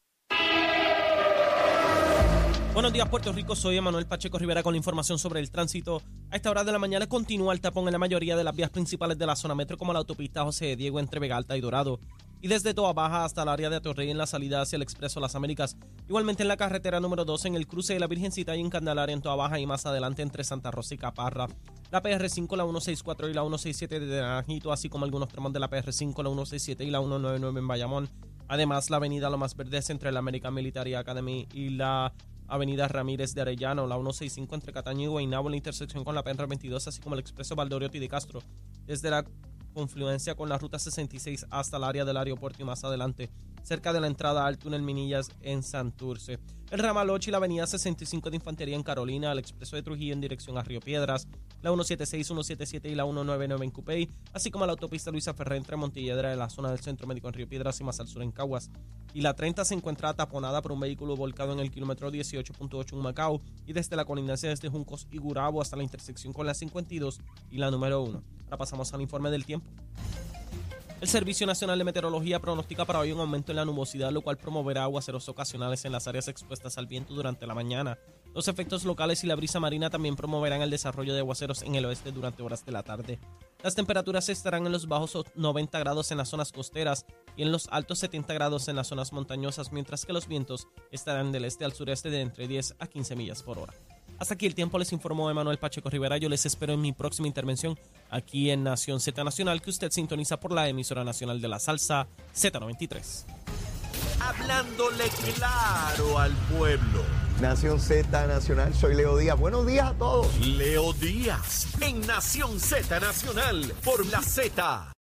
Buenos 2.74 2.92
días, 2.92 3.08
Puerto 3.08 3.32
Rico. 3.32 3.56
Soy 3.56 3.76
Emanuel 3.76 4.06
Pacheco 4.06 4.38
Rivera 4.38 4.62
con 4.62 4.76
información 4.76 5.18
sobre 5.18 5.40
el 5.40 5.50
tránsito. 5.50 6.02
A 6.30 6.36
esta 6.36 6.50
hora 6.50 6.64
de 6.64 6.72
la 6.72 6.78
mañana 6.78 7.08
continúa 7.08 7.52
el 7.52 7.60
tapón 7.60 7.86
en 7.86 7.92
la 7.92 7.98
mayoría 7.98 8.36
de 8.36 8.44
las 8.44 8.54
vías 8.54 8.70
principales 8.70 9.18
de 9.18 9.26
la 9.26 9.36
zona 9.36 9.54
metro, 9.54 9.76
como 9.76 9.92
la 9.92 9.98
autopista 9.98 10.44
José 10.44 10.76
Diego 10.76 11.00
entre 11.00 11.20
Vega 11.20 11.36
Alta 11.36 11.56
y 11.56 11.60
Dorado 11.60 11.98
y 12.40 12.48
desde 12.48 12.74
Toa 12.74 12.92
Baja 12.92 13.24
hasta 13.24 13.42
el 13.42 13.48
área 13.48 13.70
de 13.70 13.76
Atorrey 13.76 14.10
en 14.10 14.18
la 14.18 14.26
salida 14.26 14.60
hacia 14.60 14.76
el 14.76 14.82
Expreso 14.82 15.20
Las 15.20 15.34
Américas. 15.34 15.76
Igualmente 16.08 16.42
en 16.42 16.48
la 16.48 16.56
carretera 16.56 17.00
número 17.00 17.24
2 17.24 17.46
en 17.46 17.54
el 17.54 17.66
cruce 17.66 17.94
de 17.94 18.00
la 18.00 18.06
Virgencita 18.06 18.54
y 18.56 18.60
en 18.60 18.70
Candelaria 18.70 19.12
en 19.12 19.22
Toa 19.22 19.36
Baja 19.36 19.58
y 19.58 19.66
más 19.66 19.86
adelante 19.86 20.22
entre 20.22 20.44
Santa 20.44 20.70
Rosa 20.70 20.94
y 20.94 20.98
Caparra. 20.98 21.48
La 21.90 22.02
PR5, 22.02 22.56
la 22.56 22.64
164 22.64 23.28
y 23.28 23.34
la 23.34 23.42
167 23.42 24.00
de 24.00 24.20
Naranjito, 24.20 24.72
así 24.72 24.88
como 24.88 25.04
algunos 25.04 25.28
tramos 25.28 25.52
de 25.52 25.60
la 25.60 25.70
PR5, 25.70 26.22
la 26.22 26.30
167 26.30 26.84
y 26.84 26.90
la 26.90 27.00
199 27.00 27.58
en 27.58 27.68
Bayamón. 27.68 28.08
Además, 28.46 28.88
la 28.88 28.96
avenida 28.96 29.28
Lo 29.30 29.38
Más 29.38 29.56
Verdes 29.56 29.90
entre 29.90 30.12
la 30.12 30.20
American 30.20 30.54
Military 30.54 30.94
Academy 30.94 31.48
y 31.52 31.70
la 31.70 32.12
Avenida 32.48 32.88
Ramírez 32.88 33.34
de 33.34 33.42
Arellano, 33.42 33.86
la 33.86 33.96
165 33.96 34.54
entre 34.54 34.72
Cataño 34.72 35.04
y 35.04 35.06
Guaynabo 35.06 35.48
en 35.48 35.52
la 35.52 35.56
intersección 35.58 36.02
con 36.02 36.14
la 36.14 36.24
PR22, 36.24 36.86
así 36.86 37.00
como 37.00 37.14
el 37.14 37.20
Expreso 37.20 37.54
Valdoriotti 37.54 37.98
de 37.98 38.08
Castro. 38.08 38.42
Desde 38.86 39.10
la 39.10 39.24
confluencia 39.74 40.34
con 40.34 40.48
la 40.48 40.58
ruta 40.58 40.78
66 40.78 41.46
hasta 41.50 41.76
el 41.76 41.84
área 41.84 42.04
del 42.04 42.16
aeropuerto 42.16 42.62
y 42.62 42.64
más 42.64 42.82
adelante, 42.84 43.30
cerca 43.62 43.92
de 43.92 44.00
la 44.00 44.06
entrada 44.06 44.46
al 44.46 44.58
túnel 44.58 44.82
Minillas 44.82 45.30
en 45.42 45.62
Santurce. 45.62 46.38
El 46.70 46.80
ramal 46.80 47.08
8 47.08 47.30
y 47.30 47.32
la 47.32 47.38
avenida 47.38 47.66
65 47.66 48.28
de 48.28 48.36
Infantería 48.36 48.76
en 48.76 48.82
Carolina, 48.82 49.32
el 49.32 49.38
expreso 49.38 49.74
de 49.76 49.82
Trujillo 49.82 50.12
en 50.12 50.20
dirección 50.20 50.58
a 50.58 50.62
Río 50.62 50.80
Piedras, 50.80 51.26
la 51.62 51.70
176, 51.70 52.26
177 52.26 52.90
y 52.90 52.94
la 52.94 53.04
199 53.04 53.64
en 53.64 53.70
Cupey, 53.70 54.10
así 54.34 54.50
como 54.50 54.66
la 54.66 54.72
autopista 54.72 55.10
Luisa 55.10 55.32
Ferrer 55.32 55.56
entre 55.56 55.76
Montilledra 55.76 56.30
en 56.30 56.38
la 56.38 56.50
zona 56.50 56.68
del 56.68 56.80
Centro 56.80 57.06
Médico 57.06 57.26
en 57.28 57.32
Río 57.32 57.48
Piedras 57.48 57.80
y 57.80 57.84
más 57.84 58.00
al 58.00 58.08
sur 58.08 58.22
en 58.22 58.32
Caguas. 58.32 58.70
Y 59.14 59.22
la 59.22 59.32
30 59.32 59.64
se 59.64 59.72
encuentra 59.72 60.12
taponada 60.12 60.60
por 60.60 60.72
un 60.72 60.80
vehículo 60.80 61.16
volcado 61.16 61.54
en 61.54 61.60
el 61.60 61.70
kilómetro 61.70 62.12
18.8 62.12 62.92
en 62.92 62.98
Macao 62.98 63.40
y 63.66 63.72
desde 63.72 63.96
la 63.96 64.04
colindancia 64.04 64.50
desde 64.50 64.68
Juncos 64.68 65.06
y 65.10 65.16
Gurabo 65.16 65.62
hasta 65.62 65.76
la 65.76 65.84
intersección 65.84 66.34
con 66.34 66.44
la 66.44 66.52
52 66.52 67.20
y 67.50 67.56
la 67.56 67.70
número 67.70 68.02
1. 68.02 68.22
Ahora 68.44 68.56
pasamos 68.58 68.92
al 68.92 69.00
informe 69.00 69.30
del 69.30 69.46
tiempo. 69.46 69.70
El 71.00 71.06
Servicio 71.06 71.46
Nacional 71.46 71.78
de 71.78 71.84
Meteorología 71.84 72.40
pronostica 72.40 72.84
para 72.84 72.98
hoy 72.98 73.12
un 73.12 73.20
aumento 73.20 73.52
en 73.52 73.56
la 73.56 73.64
nubosidad, 73.64 74.10
lo 74.10 74.22
cual 74.22 74.36
promoverá 74.36 74.82
aguaceros 74.82 75.28
ocasionales 75.28 75.84
en 75.84 75.92
las 75.92 76.08
áreas 76.08 76.26
expuestas 76.26 76.76
al 76.76 76.88
viento 76.88 77.14
durante 77.14 77.46
la 77.46 77.54
mañana. 77.54 77.98
Los 78.34 78.48
efectos 78.48 78.84
locales 78.84 79.22
y 79.22 79.28
la 79.28 79.36
brisa 79.36 79.60
marina 79.60 79.90
también 79.90 80.16
promoverán 80.16 80.60
el 80.60 80.70
desarrollo 80.70 81.14
de 81.14 81.20
aguaceros 81.20 81.62
en 81.62 81.76
el 81.76 81.84
oeste 81.84 82.10
durante 82.10 82.42
horas 82.42 82.66
de 82.66 82.72
la 82.72 82.82
tarde. 82.82 83.20
Las 83.62 83.76
temperaturas 83.76 84.28
estarán 84.28 84.66
en 84.66 84.72
los 84.72 84.88
bajos 84.88 85.24
90 85.36 85.78
grados 85.78 86.10
en 86.10 86.18
las 86.18 86.30
zonas 86.30 86.50
costeras 86.50 87.06
y 87.36 87.42
en 87.42 87.52
los 87.52 87.68
altos 87.68 88.00
70 88.00 88.34
grados 88.34 88.66
en 88.66 88.74
las 88.74 88.88
zonas 88.88 89.12
montañosas, 89.12 89.70
mientras 89.70 90.04
que 90.04 90.12
los 90.12 90.26
vientos 90.26 90.66
estarán 90.90 91.30
del 91.30 91.44
este 91.44 91.64
al 91.64 91.74
sureste 91.74 92.10
de 92.10 92.22
entre 92.22 92.48
10 92.48 92.74
a 92.80 92.88
15 92.88 93.14
millas 93.14 93.44
por 93.44 93.58
hora. 93.58 93.72
Hasta 94.18 94.34
aquí 94.34 94.46
el 94.46 94.54
tiempo, 94.54 94.78
les 94.78 94.92
informó 94.92 95.30
Emanuel 95.30 95.58
Pacheco 95.58 95.88
Rivera. 95.90 96.16
Yo 96.16 96.28
les 96.28 96.44
espero 96.44 96.72
en 96.72 96.80
mi 96.80 96.92
próxima 96.92 97.28
intervención 97.28 97.78
aquí 98.10 98.50
en 98.50 98.64
Nación 98.64 99.00
Z 99.00 99.22
Nacional, 99.22 99.62
que 99.62 99.70
usted 99.70 99.90
sintoniza 99.92 100.40
por 100.40 100.52
la 100.52 100.68
emisora 100.68 101.04
nacional 101.04 101.40
de 101.40 101.48
la 101.48 101.58
salsa 101.58 102.08
Z93. 102.34 103.24
Hablándole 104.20 105.04
claro 105.36 106.18
al 106.18 106.32
pueblo. 106.56 107.04
Nación 107.40 107.78
Z 107.78 108.26
Nacional, 108.26 108.74
soy 108.74 108.96
Leo 108.96 109.16
Díaz. 109.16 109.38
Buenos 109.38 109.64
días 109.64 109.86
a 109.86 109.94
todos. 109.94 110.36
Leo 110.44 110.92
Díaz 110.94 111.68
en 111.80 112.00
Nación 112.00 112.58
Z 112.58 112.98
Nacional 112.98 113.72
por 113.84 114.04
la 114.06 114.20
Z. 114.22 114.92